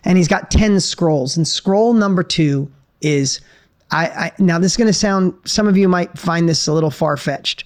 [0.04, 1.36] And he's got 10 scrolls.
[1.36, 2.70] And scroll number two
[3.00, 3.40] is
[3.90, 6.72] I, I now this is going to sound, some of you might find this a
[6.72, 7.64] little far fetched,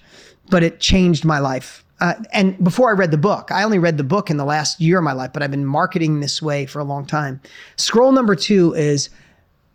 [0.49, 1.83] but it changed my life.
[1.99, 4.79] Uh, and before I read the book, I only read the book in the last
[4.79, 7.41] year of my life, but I've been marketing this way for a long time.
[7.75, 9.09] Scroll number two is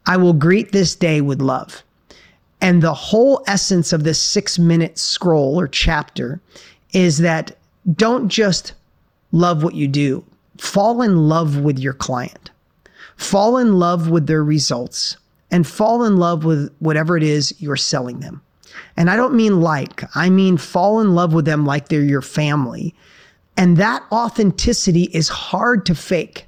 [0.06, 1.82] I will greet this day with love.
[2.62, 6.40] And the whole essence of this six minute scroll or chapter
[6.92, 7.56] is that
[7.94, 8.72] don't just
[9.32, 10.24] love what you do,
[10.58, 12.50] fall in love with your client,
[13.16, 15.16] fall in love with their results,
[15.50, 18.40] and fall in love with whatever it is you're selling them.
[18.96, 22.22] And I don't mean like, I mean fall in love with them like they're your
[22.22, 22.94] family.
[23.56, 26.46] And that authenticity is hard to fake.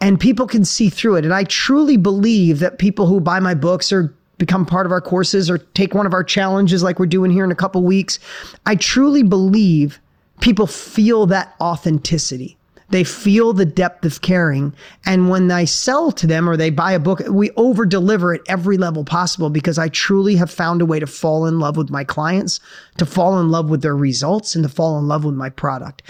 [0.00, 1.24] And people can see through it.
[1.24, 5.00] And I truly believe that people who buy my books or become part of our
[5.00, 8.18] courses or take one of our challenges like we're doing here in a couple weeks.
[8.66, 10.00] I truly believe
[10.40, 12.56] people feel that authenticity.
[12.90, 14.74] They feel the depth of caring.
[15.06, 18.42] And when I sell to them or they buy a book, we over deliver at
[18.46, 21.90] every level possible because I truly have found a way to fall in love with
[21.90, 22.60] my clients,
[22.98, 26.02] to fall in love with their results, and to fall in love with my product.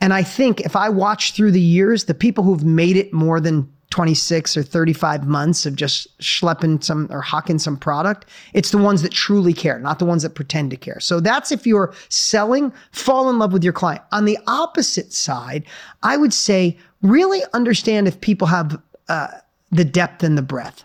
[0.00, 3.40] And I think if I watch through the years, the people who've made it more
[3.40, 8.26] than 26 or 35 months of just schlepping some or hawking some product.
[8.54, 10.98] It's the ones that truly care, not the ones that pretend to care.
[10.98, 14.02] So that's if you're selling, fall in love with your client.
[14.10, 15.66] On the opposite side,
[16.02, 19.28] I would say really understand if people have uh,
[19.70, 20.84] the depth and the breadth.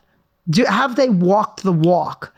[0.49, 2.35] Do, have they walked the walk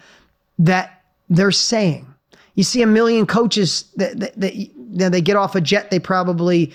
[0.59, 2.05] that they're saying?
[2.53, 6.71] You see a million coaches that, that, that they get off a jet they probably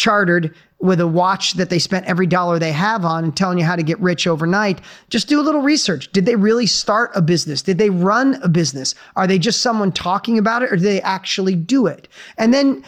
[0.00, 3.64] chartered with a watch that they spent every dollar they have on and telling you
[3.64, 6.10] how to get rich overnight, just do a little research.
[6.12, 7.60] Did they really start a business?
[7.60, 8.94] Did they run a business?
[9.14, 12.08] Are they just someone talking about it or do they actually do it?
[12.38, 12.82] And then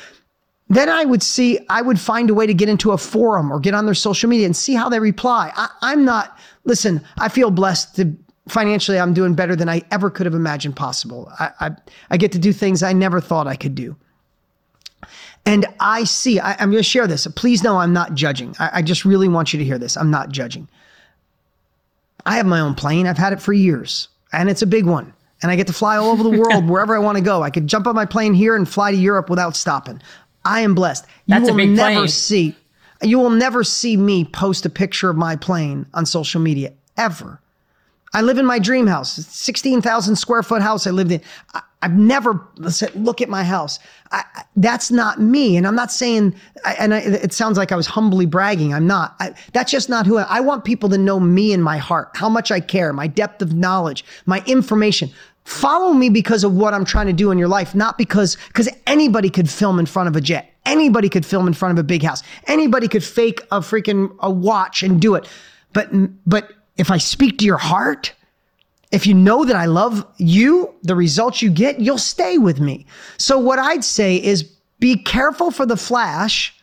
[0.69, 3.61] then I would see, I would find a way to get into a forum or
[3.61, 5.53] get on their social media and see how they reply.
[5.55, 8.17] I, am not, listen, I feel blessed to
[8.49, 11.31] financially, I'm doing better than I ever could have imagined possible.
[11.39, 11.71] I, I,
[12.11, 13.97] I get to do things I never thought I could do.
[15.45, 17.27] And I see, I, am going to share this.
[17.35, 18.55] Please know I'm not judging.
[18.59, 19.97] I, I just really want you to hear this.
[19.97, 20.69] I'm not judging.
[22.25, 23.07] I have my own plane.
[23.07, 25.13] I've had it for years, and it's a big one.
[25.43, 27.43] And I get to fly all over the world wherever I want to go.
[27.43, 30.01] I could jump on my plane here and fly to Europe without stopping.
[30.45, 31.05] I am blessed.
[31.27, 32.09] You That's will a big never plane.
[32.09, 32.57] see
[33.03, 37.41] you will never see me post a picture of my plane on social media ever.
[38.15, 41.21] I live in my dream house, 16,000 square foot house I lived in.
[41.55, 43.79] I, have never said, look at my house.
[44.13, 44.23] I,
[44.55, 45.57] that's not me.
[45.57, 46.35] And I'm not saying,
[46.79, 48.73] and I, it sounds like I was humbly bragging.
[48.73, 49.21] I'm not.
[49.53, 52.29] that's just not who I, I want people to know me in my heart, how
[52.29, 55.11] much I care, my depth of knowledge, my information.
[55.45, 58.69] Follow me because of what I'm trying to do in your life, not because, because
[58.87, 60.53] anybody could film in front of a jet.
[60.65, 62.23] Anybody could film in front of a big house.
[62.47, 65.29] Anybody could fake a freaking a watch and do it.
[65.73, 65.91] But
[66.27, 68.13] but if I speak to your heart,
[68.91, 72.87] if you know that I love you, the results you get, you'll stay with me.
[73.17, 74.43] So what I'd say is
[74.79, 76.55] be careful for the flash,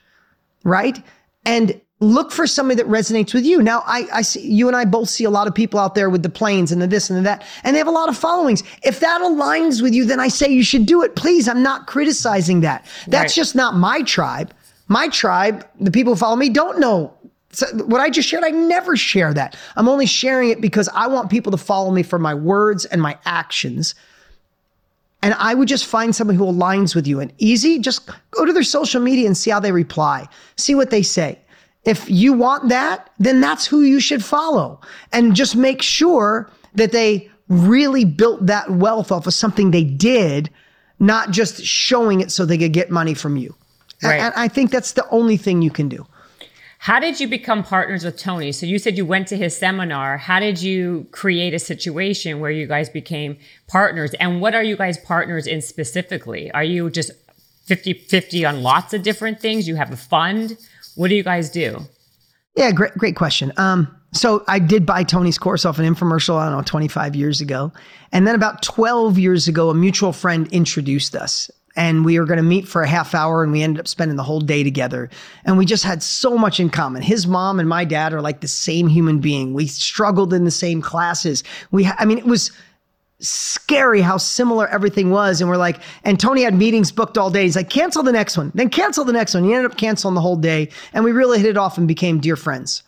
[0.64, 1.04] right?
[1.46, 3.62] And look for somebody that resonates with you.
[3.62, 6.10] Now, I, I see you and I both see a lot of people out there
[6.10, 8.18] with the planes and the this and the that, and they have a lot of
[8.18, 8.64] followings.
[8.84, 11.16] If that aligns with you, then I say you should do it.
[11.16, 12.86] Please, I'm not criticizing that.
[13.08, 13.42] That's right.
[13.42, 14.54] just not my tribe.
[14.88, 17.14] My tribe, the people who follow me, don't know
[17.52, 19.56] so what I just shared, I never share that.
[19.76, 23.02] I'm only sharing it because I want people to follow me for my words and
[23.02, 23.96] my actions.
[25.22, 27.20] And I would just find someone who aligns with you.
[27.20, 30.92] And easy, just go to their social media and see how they reply, see what
[30.92, 31.40] they say.
[31.86, 34.80] If you want that, then that's who you should follow.
[35.12, 40.50] And just make sure that they really built that wealth off of something they did,
[41.00, 43.56] not just showing it so they could get money from you.
[44.04, 44.20] Right.
[44.20, 46.06] And I think that's the only thing you can do.
[46.82, 48.54] How did you become partners with Tony?
[48.54, 50.18] So you said you went to his seminar.
[50.18, 53.38] How did you create a situation where you guys became
[53.68, 54.14] partners?
[54.14, 56.50] And what are you guys partners in specifically?
[56.52, 57.12] Are you just
[57.66, 59.68] 50 50 on lots of different things?
[59.68, 60.58] You have a fund?
[60.96, 61.82] What do you guys do?
[62.56, 63.52] Yeah, great, great question.
[63.58, 67.42] Um, so I did buy Tony's course off an infomercial, I don't know, 25 years
[67.42, 67.74] ago.
[68.14, 72.38] And then about 12 years ago, a mutual friend introduced us and we were going
[72.38, 75.10] to meet for a half hour and we ended up spending the whole day together.
[75.46, 77.02] And we just had so much in common.
[77.02, 79.54] His mom and my dad are like the same human being.
[79.54, 81.42] We struggled in the same classes.
[81.72, 82.52] We i mean it was
[83.22, 87.44] scary how similar everything was and we're like and tony had meetings booked all day.
[87.44, 88.52] He's like cancel the next one.
[88.54, 89.46] Then cancel the next one.
[89.46, 92.20] He ended up canceling the whole day and we really hit it off and became
[92.20, 92.84] dear friends.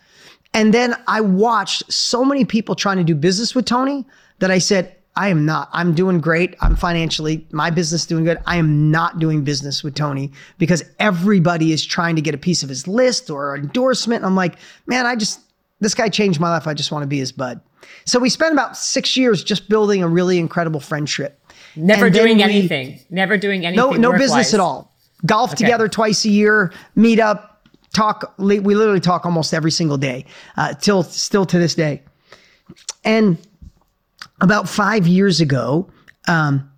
[0.53, 4.05] And then i watched so many people trying to do business with tony
[4.39, 5.69] that i said I am not.
[5.73, 6.55] I'm doing great.
[6.61, 8.37] I'm financially, my business doing good.
[8.45, 12.63] I am not doing business with Tony because everybody is trying to get a piece
[12.63, 14.23] of his list or endorsement.
[14.23, 15.41] I'm like, man, I just,
[15.81, 16.65] this guy changed my life.
[16.65, 17.59] I just want to be his bud.
[18.05, 21.37] So we spent about six years just building a really incredible friendship.
[21.75, 22.99] Never and doing we, anything.
[23.09, 24.01] Never doing anything.
[24.01, 24.95] No, no business at all.
[25.25, 25.65] Golf okay.
[25.65, 28.33] together twice a year, meet up, talk.
[28.37, 30.25] We literally talk almost every single day,
[30.57, 32.01] uh, till still to this day.
[33.03, 33.37] And
[34.41, 35.89] about five years ago,
[36.27, 36.69] um,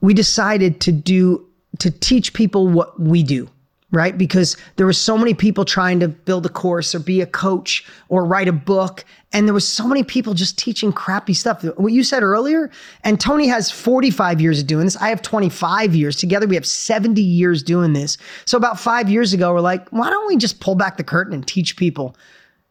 [0.00, 1.46] we decided to do
[1.78, 3.48] to teach people what we do
[3.92, 4.18] right?
[4.18, 7.86] Because there were so many people trying to build a course or be a coach
[8.08, 11.62] or write a book and there was so many people just teaching crappy stuff.
[11.62, 12.70] What you said earlier
[13.04, 14.96] and tony has 45 years of doing this.
[14.96, 16.16] I have 25 years.
[16.16, 18.18] Together we have 70 years doing this.
[18.44, 21.32] So about five years ago we're like why don't we just pull back the curtain
[21.32, 22.16] and teach people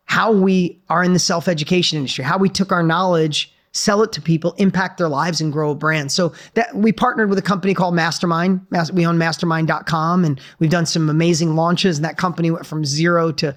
[0.06, 4.12] how we are in the self education industry, how we took our knowledge, sell it
[4.14, 6.12] to people, impact their lives, and grow a brand.
[6.12, 8.66] So that we partnered with a company called Mastermind.
[8.94, 11.98] We own mastermind.com and we've done some amazing launches.
[11.98, 13.56] And that company went from zero to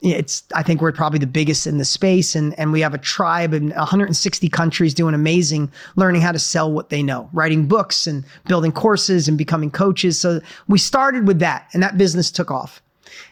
[0.00, 2.98] it's I think we're probably the biggest in the space and and we have a
[2.98, 8.06] tribe in 160 countries doing amazing learning how to sell what they know writing books
[8.06, 12.48] and building courses and becoming coaches so we started with that and that business took
[12.50, 12.80] off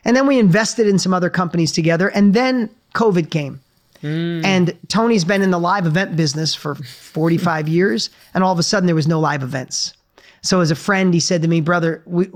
[0.05, 2.09] and then we invested in some other companies together.
[2.09, 3.61] And then COVID came.
[4.03, 4.45] Mm.
[4.45, 8.11] And Tony's been in the live event business for 45 years.
[8.35, 9.95] And all of a sudden, there was no live events.
[10.43, 12.31] So, as a friend, he said to me, Brother, we,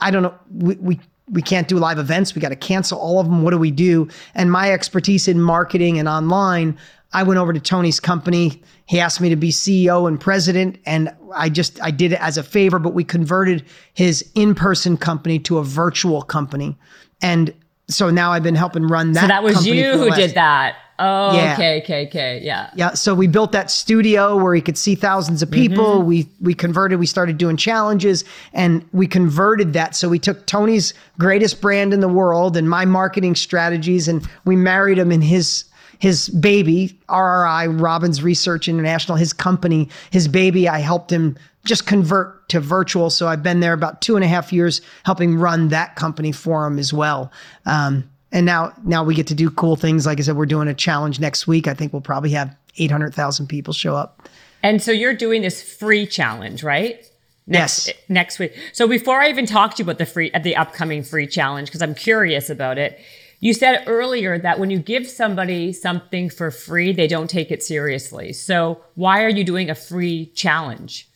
[0.00, 2.34] I don't know, we, we, we can't do live events.
[2.34, 3.42] We got to cancel all of them.
[3.42, 4.08] What do we do?
[4.34, 6.76] And my expertise in marketing and online,
[7.14, 8.62] I went over to Tony's company.
[8.86, 12.36] He asked me to be CEO and president, and I just I did it as
[12.36, 12.78] a favor.
[12.78, 16.76] But we converted his in-person company to a virtual company,
[17.22, 17.54] and
[17.88, 19.22] so now I've been helping run that.
[19.22, 20.76] So that was you who last, did that.
[20.98, 21.54] Oh, yeah.
[21.54, 22.94] okay, okay, okay, yeah, yeah.
[22.94, 25.98] So we built that studio where he could see thousands of people.
[25.98, 26.06] Mm-hmm.
[26.06, 26.98] We we converted.
[26.98, 29.96] We started doing challenges, and we converted that.
[29.96, 34.56] So we took Tony's greatest brand in the world and my marketing strategies, and we
[34.56, 35.64] married him in his
[35.98, 42.48] his baby, RRI, Robbins Research International, his company, his baby, I helped him just convert
[42.50, 43.10] to virtual.
[43.10, 46.66] So I've been there about two and a half years helping run that company for
[46.66, 47.32] him as well.
[47.66, 50.06] Um, and now, now we get to do cool things.
[50.06, 51.68] Like I said, we're doing a challenge next week.
[51.68, 54.28] I think we'll probably have 800,000 people show up.
[54.62, 57.04] And so you're doing this free challenge, right?
[57.46, 57.96] Next, yes.
[58.08, 58.56] Next week.
[58.72, 61.82] So before I even talk to you about the free, the upcoming free challenge, because
[61.82, 62.98] I'm curious about it,
[63.44, 67.62] you said earlier that when you give somebody something for free, they don't take it
[67.62, 68.32] seriously.
[68.32, 71.10] So why are you doing a free challenge?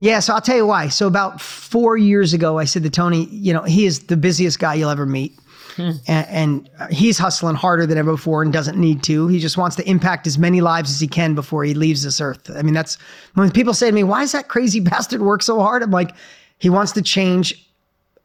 [0.00, 0.88] Yeah, so I'll tell you why.
[0.88, 4.58] So about four years ago, I said to Tony, you know, he is the busiest
[4.58, 5.38] guy you'll ever meet.
[5.76, 5.90] Hmm.
[6.08, 9.28] And, and, he's hustling harder than ever before and doesn't need to.
[9.28, 12.20] He just wants to impact as many lives as he can before he leaves this
[12.20, 12.50] earth.
[12.54, 12.96] I mean, that's
[13.34, 15.82] when people say to me, why is that crazy bastard work so hard?
[15.82, 16.14] I'm like,
[16.58, 17.63] he wants to change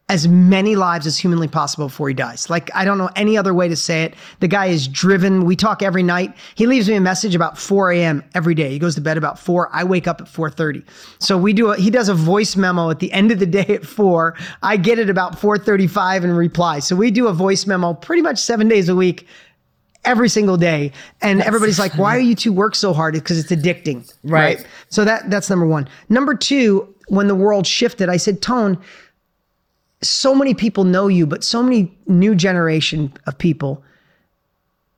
[0.10, 2.49] as many lives as humanly possible before he dies.
[2.49, 4.16] Like I don't know any other way to say it.
[4.39, 5.45] The guy is driven.
[5.45, 6.36] We talk every night.
[6.55, 8.24] He leaves me a message about 4 a.m.
[8.34, 8.72] every day.
[8.72, 9.70] He goes to bed about 4.
[9.72, 10.84] I wake up at 4:30.
[11.20, 13.66] So we do a, he does a voice memo at the end of the day
[13.68, 14.36] at 4.
[14.64, 16.80] I get it about 4:35 and reply.
[16.80, 19.28] So we do a voice memo pretty much 7 days a week
[20.05, 23.38] every single day and that's everybody's like why are you two work so hard because
[23.38, 24.57] it's addicting right.
[24.57, 28.82] right so that that's number one number two when the world shifted i said tone
[30.02, 33.84] so many people know you, but so many new generation of people,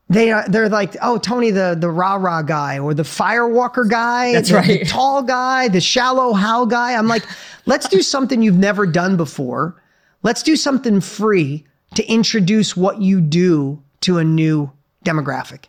[0.09, 4.33] they are they're like, oh, Tony, the the rah rah guy or the firewalker guy,
[4.33, 6.93] that's the, right, the tall guy, the Shallow Hal guy.
[6.93, 7.23] I'm like,
[7.65, 9.81] let's do something you've never done before.
[10.23, 14.71] Let's do something free to introduce what you do to a new
[15.05, 15.65] demographic.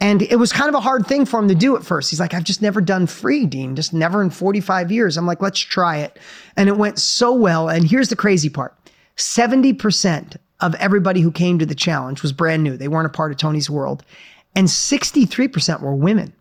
[0.00, 2.10] And it was kind of a hard thing for him to do at first.
[2.10, 5.16] He's like, I've just never done free, Dean, just never in 45 years.
[5.16, 6.18] I'm like, let's try it.
[6.56, 7.68] And it went so well.
[7.68, 8.74] And here's the crazy part
[9.16, 12.76] 70% of everybody who came to the challenge was brand new.
[12.76, 14.04] They weren't a part of Tony's world.
[14.54, 16.32] And 63% were women.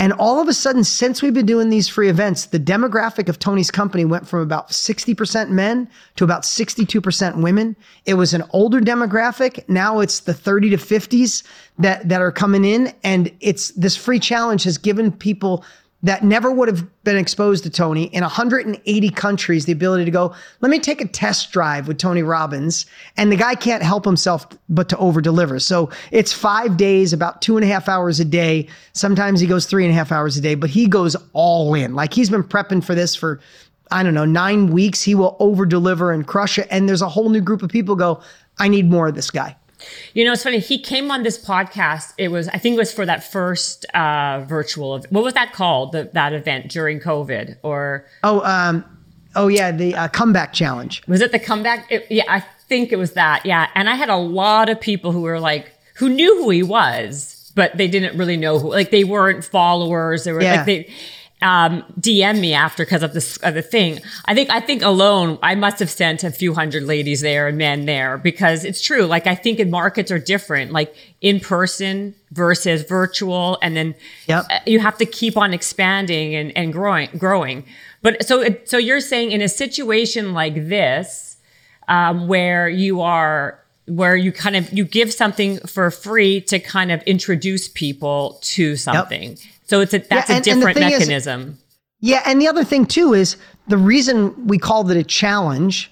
[0.00, 3.40] And all of a sudden, since we've been doing these free events, the demographic of
[3.40, 7.74] Tony's company went from about 60% men to about 62% women.
[8.06, 9.68] It was an older demographic.
[9.68, 11.42] Now it's the 30 to 50s
[11.78, 12.94] that, that are coming in.
[13.02, 15.64] And it's this free challenge has given people
[16.02, 20.32] that never would have been exposed to Tony in 180 countries the ability to go,
[20.60, 22.86] let me take a test drive with Tony Robbins.
[23.16, 25.58] And the guy can't help himself but to over deliver.
[25.58, 28.68] So it's five days, about two and a half hours a day.
[28.92, 31.94] Sometimes he goes three and a half hours a day, but he goes all in.
[31.94, 33.40] Like he's been prepping for this for,
[33.90, 35.02] I don't know, nine weeks.
[35.02, 36.68] He will over deliver and crush it.
[36.70, 38.20] And there's a whole new group of people go,
[38.58, 39.56] I need more of this guy.
[40.14, 40.58] You know, it's funny.
[40.58, 42.14] He came on this podcast.
[42.18, 44.94] It was, I think it was for that first uh, virtual.
[44.94, 45.92] Of, what was that called?
[45.92, 48.06] The, that event during COVID or?
[48.22, 48.84] Oh, um,
[49.34, 51.02] oh yeah, the uh, comeback challenge.
[51.06, 51.90] Was it the comeback?
[51.90, 53.46] It, yeah, I think it was that.
[53.46, 56.62] Yeah, and I had a lot of people who were like, who knew who he
[56.62, 58.70] was, but they didn't really know who.
[58.70, 60.24] Like they weren't followers.
[60.24, 60.56] They were yeah.
[60.56, 60.92] like they
[61.40, 64.00] um, DM me after because of this of the thing.
[64.24, 67.56] I think I think alone I must have sent a few hundred ladies there and
[67.56, 69.04] men there because it's true.
[69.04, 73.94] Like I think in markets are different, like in person versus virtual, and then
[74.26, 74.46] yep.
[74.50, 77.64] Uh, you have to keep on expanding and, and growing growing.
[78.02, 81.36] But so so you're saying in a situation like this,
[81.86, 86.90] um, where you are where you kind of you give something for free to kind
[86.90, 89.30] of introduce people to something.
[89.30, 89.38] Yep
[89.68, 91.50] so it's a that's yeah, and, a different mechanism.
[91.50, 91.56] Is,
[92.00, 93.36] yeah, and the other thing too is
[93.68, 95.90] the reason we called it a challenge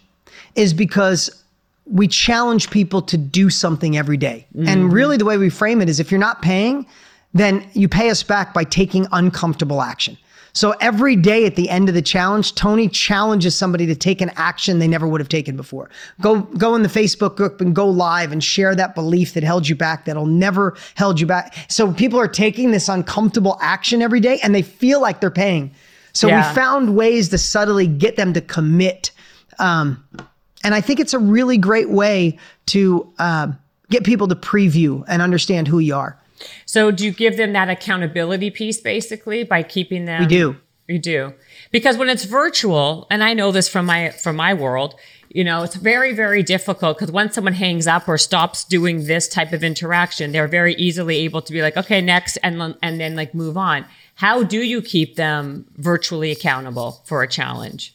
[0.55, 1.45] is because
[1.85, 4.47] we challenge people to do something every day.
[4.57, 4.69] Mm-hmm.
[4.69, 6.87] And really the way we frame it is if you're not paying,
[7.35, 10.17] then you pay us back by taking uncomfortable action.
[10.57, 14.31] So every day at the end of the challenge, Tony challenges somebody to take an
[14.37, 15.91] action they never would have taken before.
[16.23, 19.69] Go go in the Facebook group and go live and share that belief that held
[19.69, 21.55] you back that'll never held you back.
[21.69, 25.73] So people are taking this uncomfortable action every day and they feel like they're paying.
[26.15, 26.49] So yeah.
[26.49, 29.11] we found ways to subtly get them to commit.
[29.59, 30.03] Um,
[30.65, 33.49] and I think it's a really great way to uh,
[33.91, 36.19] get people to preview and understand who you are.
[36.65, 40.23] So do you give them that accountability piece basically by keeping them?
[40.23, 40.57] We do.
[40.89, 41.35] You do.
[41.73, 44.95] Because when it's virtual, and I know this from my from my world,
[45.29, 49.29] you know, it's very, very difficult because once someone hangs up or stops doing this
[49.29, 53.17] type of interaction, they're very easily able to be like, okay, next, and and then
[53.17, 53.85] like move on.
[54.15, 57.95] How do you keep them virtually accountable for a challenge?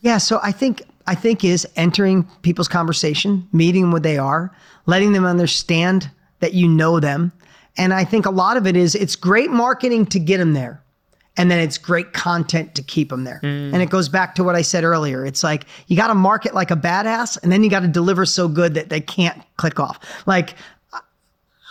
[0.00, 4.54] Yeah, so I think I think is entering people's conversation, meeting them where they are,
[4.86, 7.32] letting them understand that you know them,
[7.80, 10.82] and I think a lot of it is it's great marketing to get them there.
[11.38, 13.40] And then it's great content to keep them there.
[13.42, 13.72] Mm.
[13.72, 15.24] And it goes back to what I said earlier.
[15.24, 18.26] It's like you got to market like a badass and then you got to deliver
[18.26, 19.98] so good that they can't click off.
[20.26, 20.56] Like,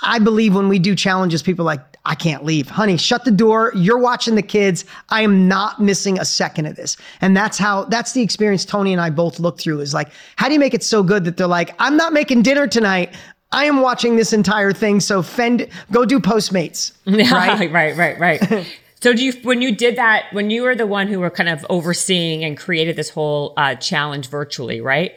[0.01, 2.69] I believe when we do challenges, people like, I can't leave.
[2.69, 3.71] Honey, shut the door.
[3.75, 4.85] You're watching the kids.
[5.09, 6.97] I am not missing a second of this.
[7.21, 10.47] And that's how, that's the experience Tony and I both look through is like, how
[10.47, 13.13] do you make it so good that they're like, I'm not making dinner tonight.
[13.51, 14.99] I am watching this entire thing.
[14.99, 16.91] So fend, go do Postmates.
[17.05, 18.67] Right, right, right, right.
[19.01, 21.49] so do you, when you did that, when you were the one who were kind
[21.49, 25.13] of overseeing and created this whole uh, challenge virtually, right?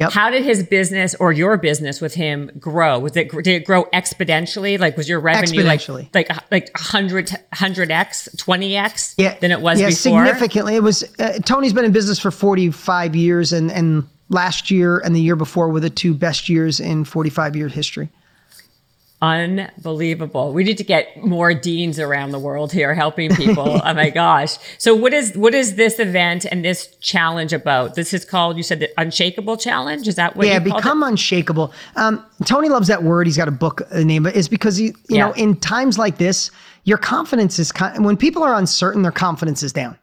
[0.00, 0.10] Yep.
[0.12, 2.98] How did his business or your business with him grow?
[2.98, 4.78] Was it did it grow exponentially?
[4.78, 9.86] Like was your revenue like like like 100 100x, 20x yeah, than it was yeah,
[9.86, 10.24] before?
[10.24, 10.74] significantly.
[10.74, 15.14] It was uh, Tony's been in business for 45 years and and last year and
[15.14, 18.10] the year before were the two best years in 45 year history.
[19.22, 20.52] Unbelievable.
[20.52, 23.80] We need to get more deans around the world here helping people.
[23.84, 24.58] oh my gosh.
[24.76, 27.94] So what is what is this event and this challenge about?
[27.94, 30.06] This is called you said the Unshakable Challenge?
[30.06, 31.08] Is that what yeah, become it?
[31.08, 31.72] unshakable.
[31.96, 33.26] Um, Tony loves that word.
[33.26, 35.26] He's got a book uh, name is because he, you yeah.
[35.26, 36.50] know, in times like this,
[36.82, 39.96] your confidence is when people are uncertain, their confidence is down.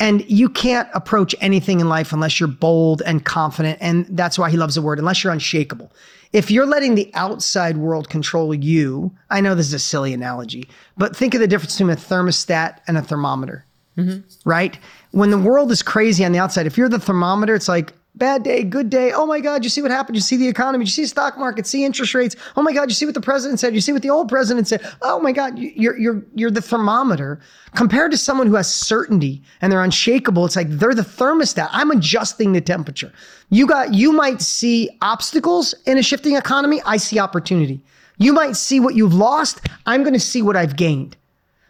[0.00, 3.78] And you can't approach anything in life unless you're bold and confident.
[3.80, 5.92] And that's why he loves the word, unless you're unshakable
[6.32, 10.68] if you're letting the outside world control you, I know this is a silly analogy,
[10.96, 13.64] but think of the difference between a thermostat and a thermometer,
[13.96, 14.20] mm-hmm.
[14.48, 14.78] right?
[15.10, 18.42] When the world is crazy on the outside, if you're the thermometer, it's like, bad
[18.42, 19.12] day, good day.
[19.12, 20.16] Oh my God, you see what happened?
[20.16, 22.36] You see the economy, you see stock market, see interest rates.
[22.56, 24.68] Oh my God, you see what the president said, you see what the old president
[24.68, 24.86] said.
[25.02, 27.40] Oh my God, you're you're you're the thermometer
[27.74, 30.44] compared to someone who has certainty and they're unshakable.
[30.44, 31.68] It's like they're the thermostat.
[31.70, 33.12] I'm adjusting the temperature.
[33.50, 36.82] You got you might see obstacles in a shifting economy.
[36.84, 37.80] I see opportunity.
[38.18, 39.66] You might see what you've lost.
[39.86, 41.16] I'm going to see what I've gained.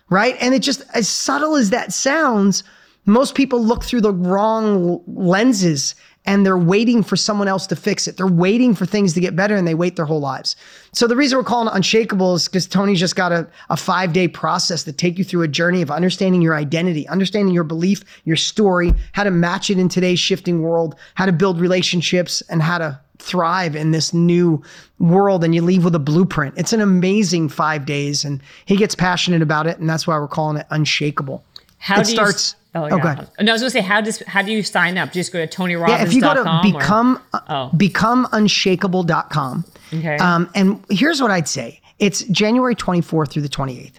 [0.09, 0.37] Right?
[0.41, 2.65] And it just as subtle as that sounds,
[3.07, 5.95] most people look through the wrong lenses
[6.27, 8.17] and they're waiting for someone else to fix it.
[8.17, 10.55] They're waiting for things to get better and they wait their whole lives.
[10.93, 14.13] So the reason we're calling it unshakable is because Tony's just got a, a five
[14.13, 18.05] day process to take you through a journey of understanding your identity, understanding your belief,
[18.25, 22.63] your story, how to match it in today's shifting world, how to build relationships and
[22.63, 24.63] how to thrive in this new
[24.99, 26.55] world and you leave with a blueprint.
[26.57, 29.79] It's an amazing five days and he gets passionate about it.
[29.79, 31.45] And that's why we're calling it unshakable.
[31.79, 32.53] How it starts.
[32.53, 32.95] You- Oh, yeah.
[32.95, 33.29] oh, good.
[33.45, 35.13] No, I was gonna say, how does how do you sign up?
[35.13, 35.91] Just go to TonyRobbins.com.
[35.91, 37.71] Yeah, if you go to become or, oh.
[37.75, 39.65] becomeunshakable.com.
[39.93, 40.17] Okay.
[40.19, 43.95] Um, and here's what I'd say: It's January 24th through the 28th.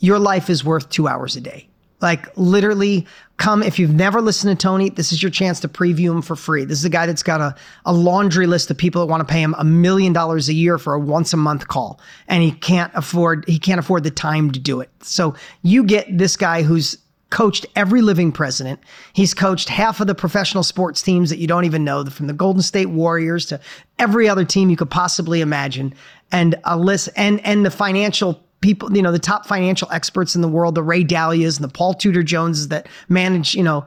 [0.00, 1.68] Your life is worth two hours a day.
[2.00, 3.06] Like literally,
[3.38, 4.90] come if you've never listened to Tony.
[4.90, 6.64] This is your chance to preview him for free.
[6.64, 9.32] This is a guy that's got a, a laundry list of people that want to
[9.32, 12.52] pay him a million dollars a year for a once a month call, and he
[12.52, 14.90] can't afford he can't afford the time to do it.
[15.02, 16.98] So you get this guy who's
[17.30, 18.80] coached every living president.
[19.12, 22.32] He's coached half of the professional sports teams that you don't even know, from the
[22.32, 23.60] Golden State Warriors to
[23.98, 25.94] every other team you could possibly imagine,
[26.32, 30.42] and a list and and the financial people, you know, the top financial experts in
[30.42, 33.86] the world, the Ray Dalios and the Paul Tudor Joneses that manage, you know,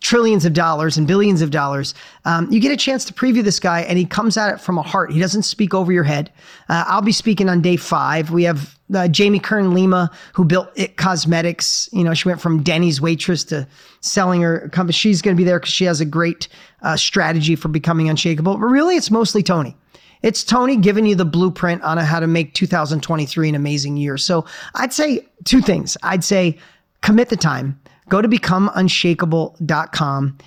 [0.00, 1.94] trillions of dollars and billions of dollars.
[2.24, 4.78] Um, you get a chance to preview this guy, and he comes at it from
[4.78, 5.12] a heart.
[5.12, 6.30] He doesn't speak over your head.
[6.68, 8.30] Uh, I'll be speaking on day five.
[8.30, 11.88] We have uh, Jamie Kern Lima, who built It Cosmetics.
[11.92, 13.66] You know, she went from Denny's waitress to
[14.00, 14.92] selling her company.
[14.92, 16.48] She's going to be there because she has a great
[16.82, 18.56] uh, strategy for becoming unshakable.
[18.56, 19.76] But really, it's mostly Tony.
[20.22, 24.16] It's Tony giving you the blueprint on how to make 2023 an amazing year.
[24.16, 24.44] So
[24.74, 25.96] I'd say two things.
[26.02, 26.58] I'd say
[27.02, 27.78] commit the time
[28.08, 30.38] go to becomeunshakable.com,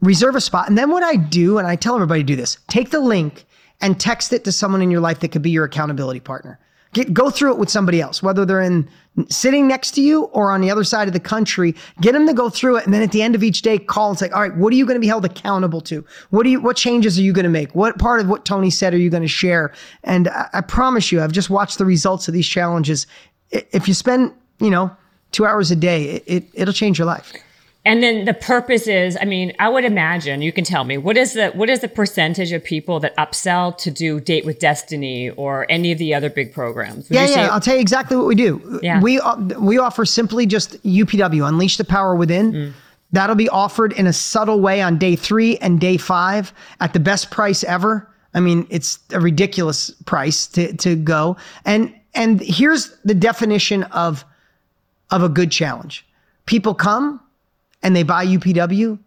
[0.00, 0.68] reserve a spot.
[0.68, 3.44] And then what I do, and I tell everybody to do this, take the link
[3.80, 6.58] and text it to someone in your life that could be your accountability partner.
[6.92, 8.86] Get, go through it with somebody else, whether they're in
[9.28, 11.74] sitting next to you or on the other side of the country.
[12.02, 14.10] Get them to go through it, and then at the end of each day, call
[14.10, 16.04] and say, "All right, what are you going to be held accountable to?
[16.28, 16.60] What do you?
[16.60, 17.74] What changes are you going to make?
[17.74, 19.72] What part of what Tony said are you going to share?"
[20.04, 23.06] And I, I promise you, I've just watched the results of these challenges.
[23.50, 24.94] If you spend, you know,
[25.32, 27.32] two hours a day, it, it it'll change your life.
[27.84, 31.16] And then the purpose is, I mean, I would imagine you can tell me what
[31.16, 35.30] is the what is the percentage of people that upsell to do Date with Destiny
[35.30, 37.08] or any of the other big programs?
[37.08, 37.48] Would yeah, yeah.
[37.48, 38.78] I'll tell you exactly what we do.
[38.82, 39.00] Yeah.
[39.00, 42.52] We uh, we offer simply just UPW, Unleash the Power Within.
[42.52, 42.72] Mm.
[43.10, 47.00] That'll be offered in a subtle way on day three and day five at the
[47.00, 48.08] best price ever.
[48.32, 51.36] I mean, it's a ridiculous price to to go.
[51.64, 54.24] And and here's the definition of
[55.12, 56.04] of a good challenge.
[56.46, 57.20] People come
[57.82, 58.98] and they buy UPW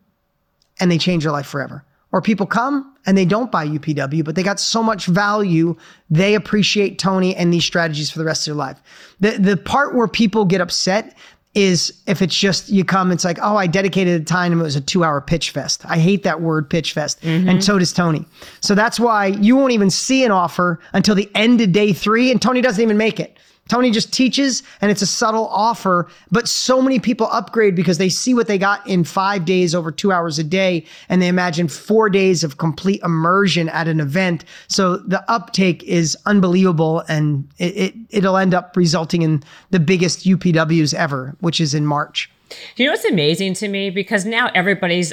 [0.80, 1.84] and they change their life forever.
[2.12, 5.76] Or people come and they don't buy UPW, but they got so much value,
[6.10, 8.82] they appreciate Tony and these strategies for the rest of their life.
[9.20, 11.18] The the part where people get upset
[11.56, 14.64] is if it's just you come, it's like, oh, I dedicated a time and it
[14.64, 15.84] was a two hour pitch fest.
[15.86, 17.22] I hate that word pitch fest.
[17.22, 17.49] Mm-hmm.
[17.49, 18.26] And so does Tony.
[18.60, 22.30] So that's why you won't even see an offer until the end of day three,
[22.30, 23.38] and Tony doesn't even make it.
[23.68, 28.09] Tony just teaches and it's a subtle offer, but so many people upgrade because they
[28.09, 31.68] see what they got in five days over two hours a day and they imagine
[31.68, 34.45] four days of complete immersion at an event.
[34.68, 40.26] So the uptake is unbelievable and it, it, will end up resulting in the biggest
[40.26, 42.30] UPWs ever, which is in March.
[42.76, 43.89] You know what's amazing to me?
[43.89, 45.11] Because now everybody's,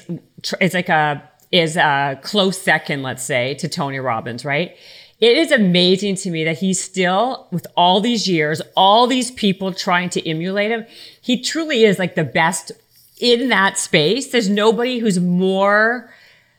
[0.60, 4.76] it's like a, is a close second, let's say, to Tony Robbins, right?
[5.22, 9.72] It is amazing to me that he's still, with all these years, all these people
[9.72, 10.84] trying to emulate him,
[11.20, 12.72] he truly is like the best
[13.20, 14.26] in that space.
[14.32, 16.12] There's nobody who's more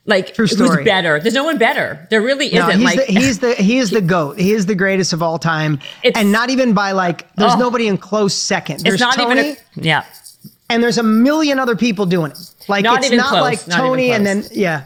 [0.05, 0.55] like who's
[0.85, 1.19] better.
[1.19, 2.07] There's no one better.
[2.09, 2.57] There really isn't.
[2.59, 4.39] No, he's like the, he's the he is the goat.
[4.39, 7.33] He is the greatest of all time, It's- and not even by like.
[7.35, 7.59] There's Oh.
[7.59, 8.79] nobody in close second.
[8.81, 10.05] There's it's not Tony, even a, yeah.
[10.69, 12.37] and there's a million other people doing it.
[12.69, 14.85] Like Not it's not close, like not Tony, and then yeah.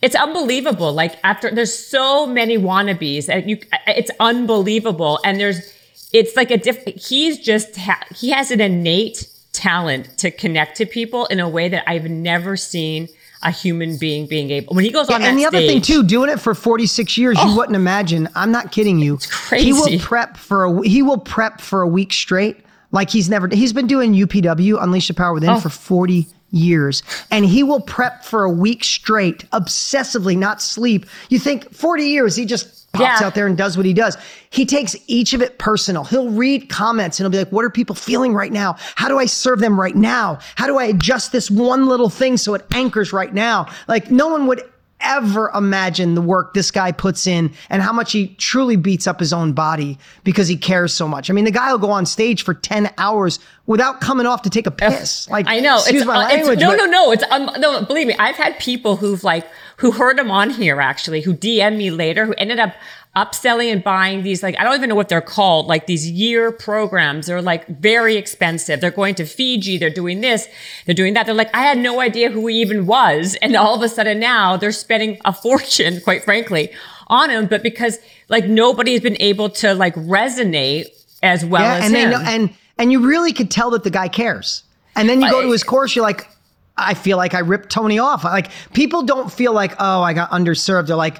[0.00, 0.92] It's unbelievable.
[0.92, 5.18] Like after there's so many wannabes, and you, it's unbelievable.
[5.24, 5.72] And there's,
[6.12, 6.82] it's like a diff.
[6.84, 11.68] He's just ha- he has an innate talent to connect to people in a way
[11.68, 13.08] that I've never seen
[13.44, 14.74] a human being being able.
[14.74, 16.02] When he goes Yeah, on and the other thing stage- Oh.
[16.02, 17.56] too, doing it for 46 years, you oh.
[17.56, 18.28] wouldn't imagine.
[18.36, 19.18] I'm not kidding you.
[19.50, 23.48] He will prep for a he will prep for a week straight, like he's never.
[23.48, 25.60] He's been doing UPW, Unleash the Power Within, Oh.
[25.60, 31.06] for 40 years, and he will prep for a week straight, obsessively, not sleep.
[31.28, 33.26] You think 40 years, he just pops Yeah.
[33.26, 34.18] out there and does what he does.
[34.50, 36.04] He takes each of it personal.
[36.04, 38.76] He'll read comments and he'll be like, "What are people feeling right now?
[38.96, 40.38] How do I serve them right now?
[40.56, 44.28] How do I adjust this one little thing so it anchors right now?" Like no
[44.28, 44.62] one would
[45.02, 49.20] ever imagine the work this guy puts in and how much he truly beats up
[49.20, 51.30] his own body because he cares so much.
[51.30, 54.50] I mean, the guy will go on stage for 10 hours without coming off to
[54.50, 55.28] take a piss.
[55.28, 55.76] Like I know.
[55.76, 56.60] excuse it's, my uh, language.
[56.60, 57.12] no, no, no.
[57.12, 57.84] It's um, no.
[57.84, 59.46] Believe me, I've had people who've like
[59.76, 62.74] who heard him on here actually, who DM me later, who ended up
[63.14, 66.50] upselling and buying these like I don't even know what they're called, like these year
[66.50, 67.26] programs.
[67.26, 68.80] They're like very expensive.
[68.80, 69.76] They're going to Fiji.
[69.78, 70.48] They're doing this.
[70.86, 71.26] They're doing that.
[71.26, 74.18] They're like, I had no idea who he even was, and all of a sudden
[74.18, 76.70] now they're spending a fortune, quite frankly,
[77.08, 77.46] on him.
[77.46, 77.98] But because
[78.28, 80.86] like nobody has been able to like resonate
[81.22, 82.10] as well Yeah, as and him.
[82.10, 84.62] know, and and you really could tell that the guy cares.
[84.96, 86.28] And then you go to his course, you're like,
[86.76, 88.24] I feel like I ripped Tony off.
[88.24, 90.86] Like people don't feel like, oh, I got underserved.
[90.86, 91.18] They're like,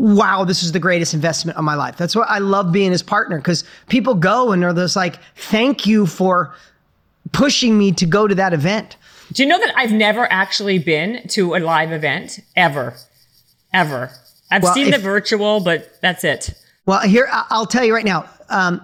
[0.00, 1.96] wow, this is the greatest investment of my life.
[1.98, 5.84] That's what I love being his partner because people go and they're just like, thank
[5.84, 6.54] you for
[7.32, 8.96] pushing me to go to that event.
[9.32, 12.94] Do you know that I've never actually been to a live event ever,
[13.74, 14.10] ever?
[14.50, 16.54] I've Well, seen if- the virtual, but that's it.
[16.86, 18.24] Well, here I'll tell you right now.
[18.48, 18.80] Um,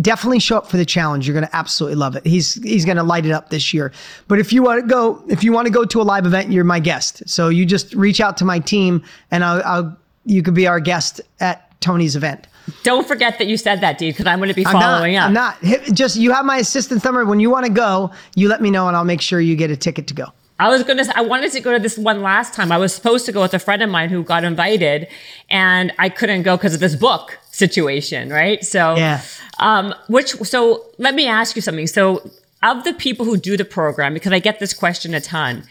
[0.00, 1.28] definitely show up for the challenge.
[1.28, 2.26] You're going to absolutely love it.
[2.26, 3.92] He's he's going to light it up this year.
[4.28, 6.50] But if you want to go, if you want to go to a live event,
[6.50, 7.22] you're my guest.
[7.28, 10.80] So you just reach out to my team, and I'll, I'll you could be our
[10.80, 12.46] guest at Tony's event.
[12.82, 15.34] Don't forget that you said that, dude, because I'm going to be I'm following not,
[15.34, 15.60] up.
[15.62, 15.94] I'm not.
[15.94, 17.24] Just you have my assistant's number.
[17.26, 19.70] When you want to go, you let me know, and I'll make sure you get
[19.70, 20.26] a ticket to go.
[20.58, 22.70] I was going to, I wanted to go to this one last time.
[22.70, 25.08] I was supposed to go with a friend of mine who got invited
[25.50, 28.64] and I couldn't go because of this book situation, right?
[28.64, 29.20] So, Yeah.
[29.58, 31.88] um, which, so let me ask you something.
[31.88, 32.30] So,
[32.62, 35.64] of the people who do the program, because I get this question a ton,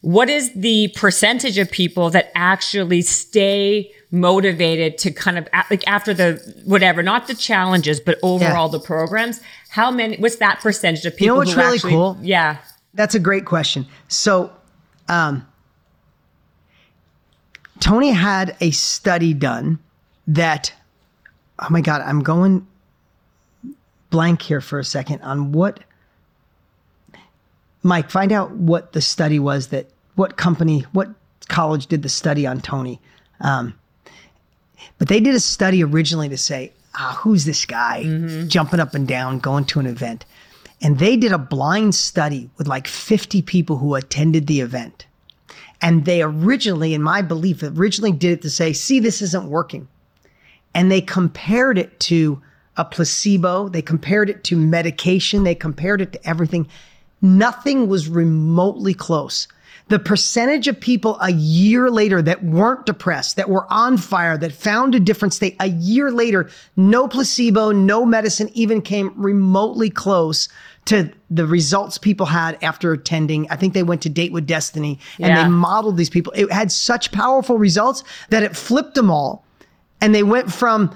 [0.00, 6.14] what is the percentage of people that actually stay motivated to kind of like after
[6.14, 9.40] the whatever, not the challenges, but overall the programs?
[9.70, 10.16] How many?
[10.16, 11.24] What's that percentage of people?
[11.24, 12.18] you know what's who really actually- cool?
[12.22, 12.58] Yeah,
[12.94, 13.86] That's a great question.
[14.08, 14.52] So,
[15.08, 15.46] um,
[17.80, 19.78] Tony had a study done
[20.26, 20.72] that,
[21.58, 22.66] oh my God, I'm going
[24.10, 25.80] blank here for a second on what,
[27.82, 31.08] Mike, find out what the study was that, what company, what
[31.48, 33.00] college did the study on Tony.
[33.40, 33.78] Um,
[34.98, 38.02] but they did a study originally to say, ah, who's this guy
[38.48, 40.24] jumping up and down, going to an event?
[40.80, 45.06] And they did a blind study with like 50 people who attended the event.
[45.80, 49.88] And they originally, in my belief, originally did it to say, see, this isn't working.
[50.74, 52.42] And they compared it to
[52.76, 56.68] a placebo, they compared it to medication, they compared it to everything.
[57.20, 59.48] Nothing was remotely close.
[59.88, 64.52] The percentage of people a year later that weren't depressed, that were on fire, that
[64.52, 70.48] found a different state, a year later, no placebo, no medicine even came remotely close
[70.84, 73.46] to the results people had after attending.
[73.50, 75.44] I think they went to Date with Destiny and Yeah.
[75.44, 76.34] they modeled these people.
[76.36, 79.44] It had such powerful results that it flipped them all.
[80.02, 80.94] And they went from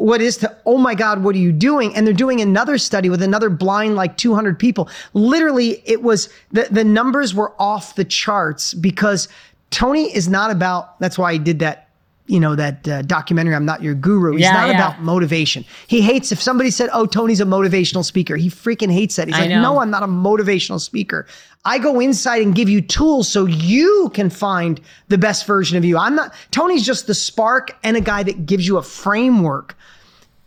[0.00, 1.94] what is to, oh my God, what are you doing?
[1.94, 4.88] And they're doing another study with another blind, like 200 people.
[5.12, 9.28] Literally, it was the, the numbers were off the charts because
[9.70, 11.89] Tony is not about, that's why he did that.
[12.30, 14.32] You know, that uh, documentary, I'm Not Your Guru.
[14.32, 14.74] He's Yeah, not yeah.
[14.74, 15.64] about motivation.
[15.86, 18.36] He hates if somebody said, Oh, Tony's a motivational speaker.
[18.36, 19.28] He freaking hates that.
[19.28, 19.62] He's I like, know.
[19.62, 21.26] No, I'm not a motivational speaker.
[21.64, 25.84] I go inside and give you tools so you can find the best version of
[25.84, 25.98] you.
[25.98, 29.76] I'm not, Tony's just the spark and a guy that gives you a framework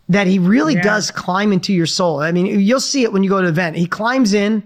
[0.08, 2.20] that he really does climb into your soul.
[2.20, 3.76] I mean, you'll see it when you go to an event.
[3.76, 4.62] He climbs in,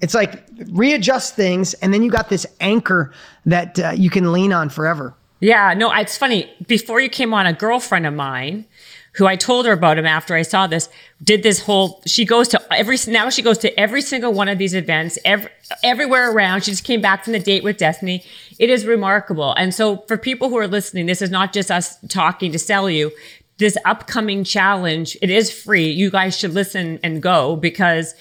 [0.00, 3.12] it's like readjust things, and then you got this anchor
[3.46, 5.14] that uh, you can lean on forever.
[5.42, 6.48] Yeah, no, it's funny.
[6.68, 8.64] Before you came on, a girlfriend of mine
[9.14, 10.88] who I told her about him after I saw this,
[11.22, 14.56] did this whole, she goes to every, now she goes to every single one of
[14.56, 15.50] these events, every,
[15.82, 16.62] everywhere around.
[16.62, 18.24] She just came back from the date with Destiny.
[18.60, 19.52] It is remarkable.
[19.54, 22.88] And so for people who are listening, this is not just us talking to sell
[22.88, 23.10] you.
[23.58, 25.90] This upcoming challenge, it is free.
[25.90, 28.14] You guys should listen and go because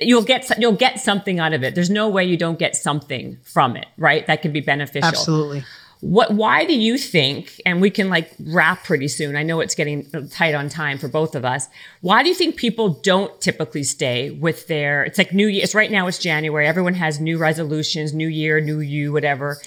[0.00, 1.74] you'll get you'll get something out of it.
[1.74, 4.26] There's no way you don't get something from it, right?
[4.26, 5.08] That can be beneficial.
[5.08, 5.64] Absolutely.
[6.02, 9.36] What why do you think and we can like wrap pretty soon.
[9.36, 11.68] I know it's getting tight on time for both of us.
[12.00, 15.76] Why do you think people don't typically stay with their it's like new year it's
[15.76, 16.66] right now it's January.
[16.66, 19.58] Everyone has new resolutions, new year, new you, whatever.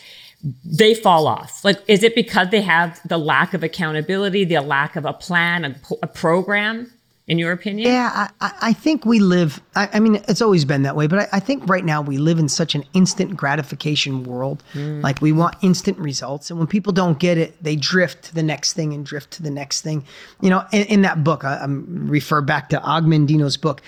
[0.66, 1.64] They fall off.
[1.64, 5.64] Like, is it because they have the lack of accountability, the lack of a plan,
[5.66, 6.92] a, a program?
[7.28, 7.90] In your opinion?
[7.90, 11.20] Yeah, I, I think we live, I, I, mean, it's always been that way, but
[11.20, 14.64] I, I, think right now we live in such an instant gratification world.
[14.74, 15.02] Mm.
[15.02, 16.50] Like we want instant results.
[16.50, 19.44] And when people don't get it, they drift to the next thing and drift to
[19.44, 20.04] the next thing.
[20.42, 23.82] You know, in, in that book, I, am refer back to Og Mandino's book.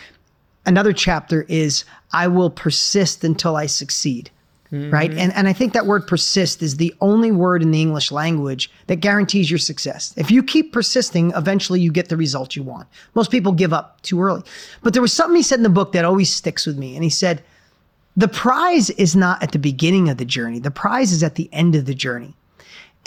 [0.65, 4.31] Another chapter is I will persist until I succeed.
[4.71, 4.91] Mm-hmm.
[4.91, 5.11] Right.
[5.11, 8.69] And, and I think that word persist is the only word in the English language
[8.87, 10.13] that guarantees your success.
[10.17, 12.87] If you keep persisting, eventually you get the result you want.
[13.15, 14.43] Most people give up too early.
[14.83, 16.95] But there was something he said in the book that always sticks with me.
[16.95, 17.43] And he said,
[18.17, 21.49] the prize is not at the beginning of the journey, the prize is at the
[21.53, 22.35] end of the journey.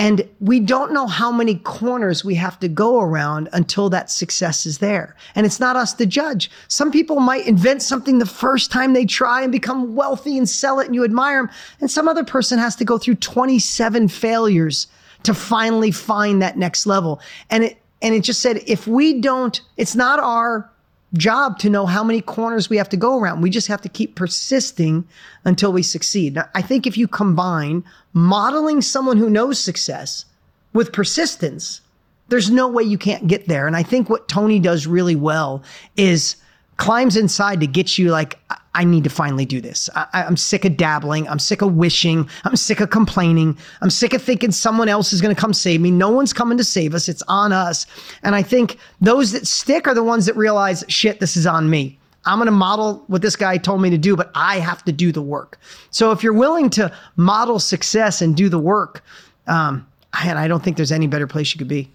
[0.00, 4.64] And we don't know how many corners we have to go around until that success
[4.64, 5.14] is there.
[5.34, 6.50] And it's not us to judge.
[6.68, 10.80] Some people might invent something the first time they try and become wealthy and sell
[10.80, 11.54] it and you admire them.
[11.82, 14.86] And some other person has to go through 27 failures
[15.24, 17.20] to finally find that next level.
[17.50, 20.70] And it, and it just said, if we don't, it's not our
[21.14, 23.40] job to know how many corners we have to go around.
[23.40, 25.06] We just have to keep persisting
[25.44, 26.34] until we succeed.
[26.34, 30.24] Now, I think if you combine modeling someone who knows success
[30.72, 31.80] with persistence,
[32.28, 33.66] there's no way you can't get there.
[33.66, 35.64] And I think what Tony does really well
[35.96, 36.36] is
[36.76, 38.38] climbs inside to get you like,
[38.74, 39.90] I need to finally do this.
[39.94, 41.28] I, am sick of dabbling.
[41.28, 42.28] I'm sick of wishing.
[42.44, 43.58] I'm sick of complaining.
[43.80, 45.90] I'm sick of thinking someone else is going to come save me.
[45.90, 47.08] No one's coming to save us.
[47.08, 47.86] It's on us.
[48.22, 51.68] And I think those that stick are the ones that realize, shit, this is on
[51.68, 51.98] me.
[52.26, 54.92] I'm going to model what this guy told me to do, but I have to
[54.92, 55.58] do the work.
[55.90, 59.02] So if you're willing to model success and do the work,
[59.46, 59.86] um,
[60.22, 61.90] and I don't think there's any better place you could be.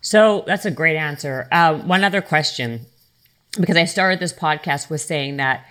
[0.00, 1.48] So that's a great answer.
[1.50, 2.86] Uh, one other question
[3.58, 5.66] because I started this podcast with saying that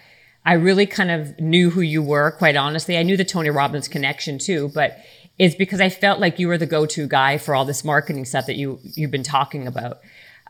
[0.48, 2.98] I really kind of knew who you were, quite honestly.
[2.98, 4.98] I knew the Tony Robbins connection too, but
[5.38, 8.46] it's because I felt like you were the go-to guy for all this marketing stuff
[8.46, 10.00] that you you've been talking about.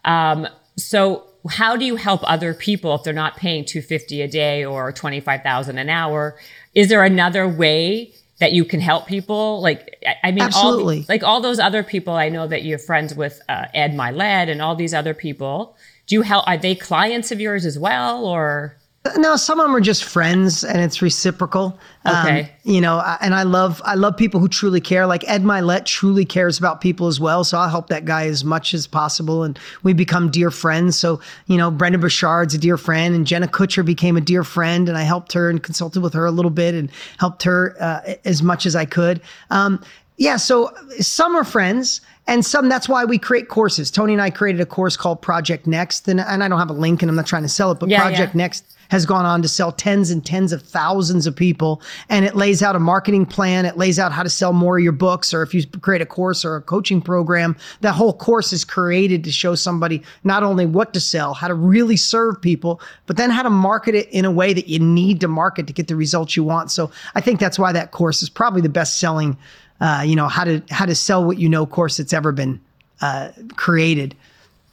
[0.06, 4.64] Um, so how do you help other people if they're not paying 250 a day
[4.64, 6.38] or 25,000 an hour?
[6.76, 9.62] Is there another way that you can help people?
[9.62, 11.00] Like, I mean, Absolutely.
[11.00, 14.48] all, like all those other people, I know that you're friends with uh, Ed Mylett
[14.48, 15.76] and all these other people
[16.08, 16.48] do you help?
[16.48, 18.77] Are they clients of yours as well, or?
[19.16, 21.80] No, some of them are just friends, and it's reciprocal.
[22.06, 22.42] Okay.
[22.42, 25.06] Um, you know, and I love I love people who truly care.
[25.06, 27.44] Like Ed Mylett truly cares about people as well.
[27.44, 30.98] So I'll help that guy as much as possible, and we become dear friends.
[30.98, 34.90] So you know, Brendon Burchard's a dear friend, and Jenna Kutcher became a dear friend,
[34.90, 36.90] and I helped her and consulted with her a little bit, and
[37.20, 39.22] helped her uh, as much as I could.
[39.50, 39.84] Um,
[40.18, 43.92] yeah, so some are friends and some that's why we create courses.
[43.92, 46.74] Tony and I created a course called Project Next, and, and I don't have a
[46.74, 48.38] link and I'm not trying to sell it, but yeah, Project yeah.
[48.38, 51.82] Next has gone on to sell tens and tens of thousands of people.
[52.10, 53.66] And it lays out a marketing plan.
[53.66, 56.06] It lays out how to sell more of your books, or if you create a
[56.06, 60.66] course or a coaching program, that whole course is created to show somebody not only
[60.66, 64.26] what to sell, how to really serve people, but then how to market it in
[64.26, 66.72] a way that you need to market to get the results you want.
[66.72, 69.38] So I think that's why that course is probably the best selling
[69.80, 72.60] uh, you know how to how to sell what you know course that's ever been
[73.02, 74.16] uh, created.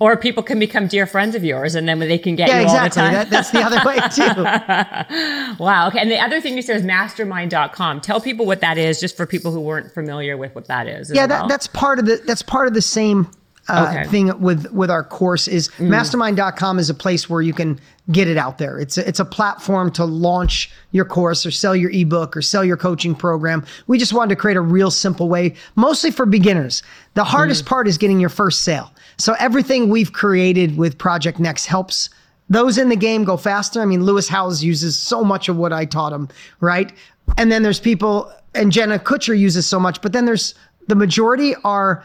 [0.04, 2.64] Or people can become dear friends of yours, and then they can get yeah, you
[2.64, 3.00] exactly.
[3.00, 3.14] all the time.
[3.14, 5.56] That, that's the other way too.
[5.64, 5.88] wow.
[5.88, 5.98] Okay.
[5.98, 8.02] And the other thing you said is mastermind.com.
[8.02, 11.10] Tell people what that is, just for people who weren't familiar with what that is.
[11.10, 11.48] Yeah, well.
[11.48, 13.30] that's part of the that's part of the same
[13.68, 14.10] uh, okay.
[14.10, 15.88] thing with with our course is mm.
[15.88, 17.80] mastermind.com is a place where you can
[18.12, 18.78] get it out there.
[18.78, 22.62] It's a, it's a platform to launch your course or sell your ebook or sell
[22.62, 23.64] your coaching program.
[23.86, 26.82] We just wanted to create a real simple way, mostly for beginners.
[27.14, 27.68] The hardest mm.
[27.68, 28.92] part is getting your first sale.
[29.16, 32.10] So everything we've created with Project Next helps
[32.48, 33.80] those in the game go faster.
[33.80, 36.28] I mean, Lewis Howes uses so much of what I taught him,
[36.60, 36.92] right?
[37.38, 40.54] And then there's people, and Jenna Kutcher uses so much, but then there's
[40.86, 42.04] the majority are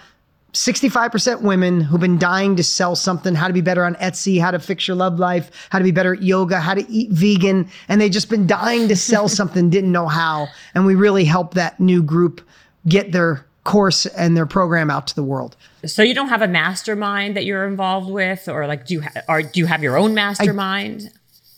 [0.53, 4.51] 65% women who've been dying to sell something, how to be better on Etsy, how
[4.51, 7.70] to fix your love life, how to be better at yoga, how to eat vegan.
[7.88, 10.47] And they just been dying to sell something, didn't know how.
[10.74, 12.41] And we really helped that new group
[12.88, 15.55] get their course and their program out to the world.
[15.86, 19.22] So you don't have a mastermind that you're involved with, or like do you ha-
[19.28, 21.11] or do you have your own mastermind?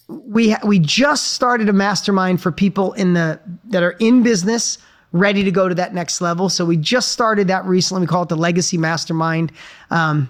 [0.10, 3.40] I, we we just started a mastermind for people in the
[3.70, 4.78] that are in business
[5.14, 6.50] ready to go to that next level.
[6.50, 8.02] So we just started that recently.
[8.02, 9.52] We call it the Legacy Mastermind.
[9.90, 10.30] Um,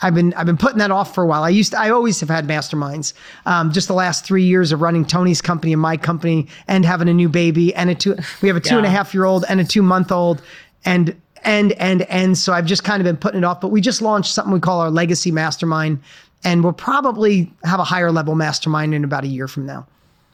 [0.00, 1.42] I've been I've been putting that off for a while.
[1.42, 3.14] I used to, I always have had masterminds.
[3.46, 7.08] Um, just the last three years of running Tony's company and my company, and having
[7.08, 8.14] a new baby and a two.
[8.42, 8.78] We have a two yeah.
[8.78, 10.42] and a half year old and a two month old,
[10.84, 13.60] and and and and so I've just kind of been putting it off.
[13.60, 16.00] But we just launched something we call our Legacy Mastermind,
[16.44, 19.86] and we'll probably have a higher level mastermind in about a year from now.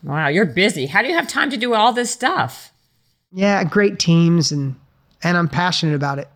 [0.02, 0.86] Wow, you're busy.
[0.86, 2.72] How do you have time to do all this stuff?
[3.32, 4.76] Yeah, great teams and
[5.22, 6.28] and I'm passionate about it.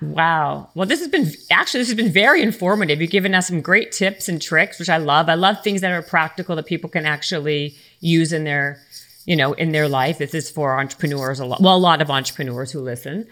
[0.00, 0.70] Wow.
[0.74, 3.00] Well, this has been actually this has been very informative.
[3.00, 5.28] You've given us some great tips and tricks, which I love.
[5.28, 8.80] I love things that are practical that people can actually use in their,
[9.26, 10.18] you know, in their life.
[10.18, 11.60] This is for entrepreneurs a lot.
[11.60, 13.26] Well, a lot of entrepreneurs who listen.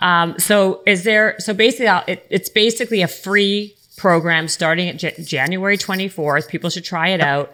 [0.00, 1.36] Um, so, is there?
[1.38, 6.48] So basically, it, it's basically a free program starting at J- January 24th.
[6.48, 7.52] People should try it out.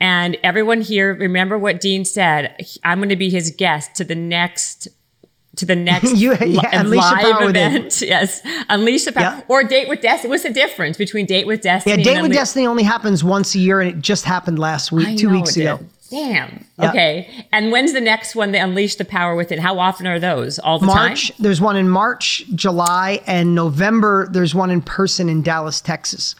[0.00, 2.66] And everyone here, remember what Dean said.
[2.82, 4.88] I'm going to be his guest to the next
[5.56, 8.00] to the next you, yeah, li- live event.
[8.06, 9.44] yes, unleash the power yeah.
[9.48, 10.30] or date with destiny.
[10.30, 12.02] What's the difference between date with destiny?
[12.02, 15.08] Yeah, date with destiny only happens once a year, and it just happened last week,
[15.08, 15.78] I two weeks ago.
[16.12, 16.66] Damn.
[16.78, 17.46] Okay.
[17.52, 18.52] And when's the next one?
[18.52, 19.58] The unleash the power within.
[19.58, 20.58] How often are those?
[20.58, 21.36] All the March, time.
[21.40, 24.28] There's one in March, July, and November.
[24.30, 26.34] There's one in person in Dallas, Texas.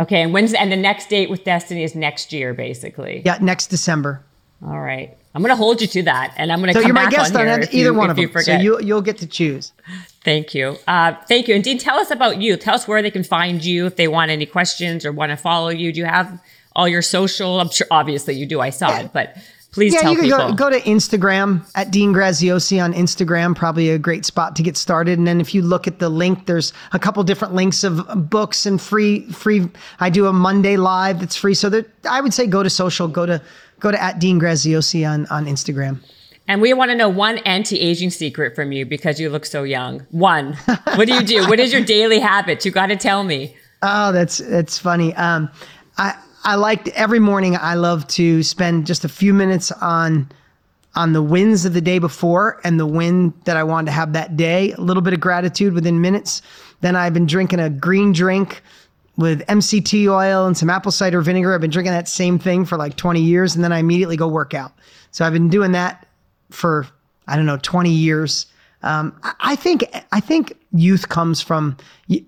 [0.00, 3.20] Okay, and when's and the next date with Destiny is next year, basically.
[3.22, 4.24] Yeah, next December.
[4.66, 5.14] All right.
[5.34, 7.04] I'm going to hold you to that, and I'm going to so come you're my
[7.04, 8.32] back guest on, on either you, one of them.
[8.42, 9.72] So you you'll get to choose.
[10.24, 10.76] Thank you.
[10.88, 11.54] Uh, thank you.
[11.54, 12.56] And Dean, tell us about you.
[12.56, 15.36] Tell us where they can find you if they want any questions or want to
[15.36, 15.92] follow you.
[15.92, 16.40] Do you have
[16.74, 17.60] all your social?
[17.60, 18.60] I'm sure, obviously, you do.
[18.60, 19.00] I saw yeah.
[19.02, 19.36] it, but
[19.72, 20.54] please yeah, tell you can people.
[20.54, 23.54] Go, go to Instagram at Dean Graziosi on Instagram.
[23.54, 25.18] Probably a great spot to get started.
[25.18, 28.66] And then if you look at the link, there's a couple different links of books
[28.66, 29.68] and free free.
[30.00, 31.54] I do a Monday live that's free.
[31.54, 33.08] So that I would say go to social.
[33.08, 33.42] Go to
[33.80, 36.00] go to at Dean Graziosi on, on Instagram.
[36.48, 40.00] And we want to know one anti-aging secret from you because you look so young.
[40.10, 40.54] One.
[40.96, 41.48] What do you do?
[41.48, 42.64] what is your daily habit?
[42.64, 43.56] You got to tell me.
[43.82, 45.14] Oh, that's that's funny.
[45.14, 45.48] Um,
[45.96, 47.56] I I like every morning.
[47.56, 50.30] I love to spend just a few minutes on
[50.96, 54.12] on the wins of the day before and the win that I wanted to have
[54.14, 54.72] that day.
[54.72, 56.42] A little bit of gratitude within minutes.
[56.80, 58.60] Then I've been drinking a green drink
[59.16, 61.54] with MCT oil and some apple cider vinegar.
[61.54, 64.26] I've been drinking that same thing for like 20 years and then I immediately go
[64.26, 64.72] work out.
[65.12, 66.06] So I've been doing that
[66.50, 66.86] for,
[67.28, 68.46] I don't know, 20 years.
[68.82, 71.76] Um, I think I think youth comes from.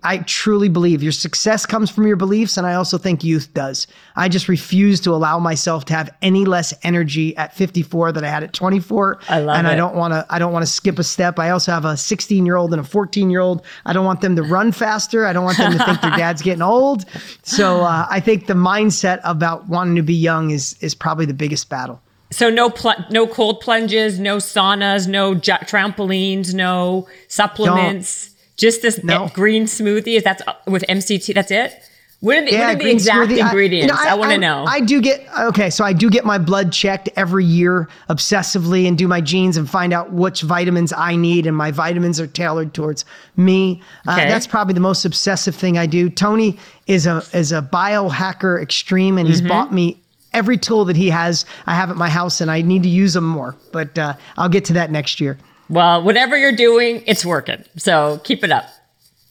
[0.02, 3.86] I truly believe your success comes from your beliefs, and I also think youth does.
[4.16, 8.28] I just refuse to allow myself to have any less energy at 54 than I
[8.28, 9.18] had at 24.
[9.28, 9.70] I love and it.
[9.70, 10.26] I don't want to.
[10.28, 11.38] I don't want to skip a step.
[11.38, 13.64] I also have a 16 year old and a 14 year old.
[13.86, 15.24] I don't want them to run faster.
[15.24, 17.06] I don't want them to think their dad's getting old.
[17.42, 21.34] So uh, I think the mindset about wanting to be young is is probably the
[21.34, 22.02] biggest battle.
[22.32, 28.30] So no pl- no cold plunges, no saunas, no j- trampolines, no supplements.
[28.56, 29.28] Just this no.
[29.34, 30.16] green smoothie.
[30.16, 31.34] Is that uh, with MCT?
[31.34, 31.82] That's it.
[32.20, 33.40] What are the, yeah, what are the exact smoothie.
[33.40, 33.92] ingredients?
[33.92, 34.64] I, you know, I, I want to know.
[34.64, 38.96] I do get okay, so I do get my blood checked every year obsessively and
[38.96, 42.74] do my genes and find out which vitamins I need, and my vitamins are tailored
[42.74, 43.04] towards
[43.36, 43.82] me.
[44.06, 44.26] Uh, okay.
[44.26, 46.08] Uh, that's probably the most obsessive thing I do.
[46.08, 46.56] Tony
[46.86, 49.48] is a is a biohacker extreme, and he's mm-hmm.
[49.48, 50.00] bought me
[50.34, 53.14] every tool that he has, I have at my house, and I need to use
[53.14, 53.56] them more.
[53.72, 55.38] But uh, I'll get to that next year.
[55.68, 57.64] Well, whatever you're doing, it's working.
[57.76, 58.66] So keep it up.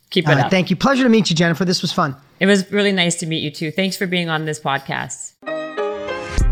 [0.10, 0.52] Keep it uh, up.
[0.52, 0.76] Thank you.
[0.76, 1.66] Pleasure to meet you, Jennifer.
[1.66, 2.16] This was fun.
[2.40, 3.72] It was really nice to meet you too.
[3.72, 5.34] Thanks for being on this podcast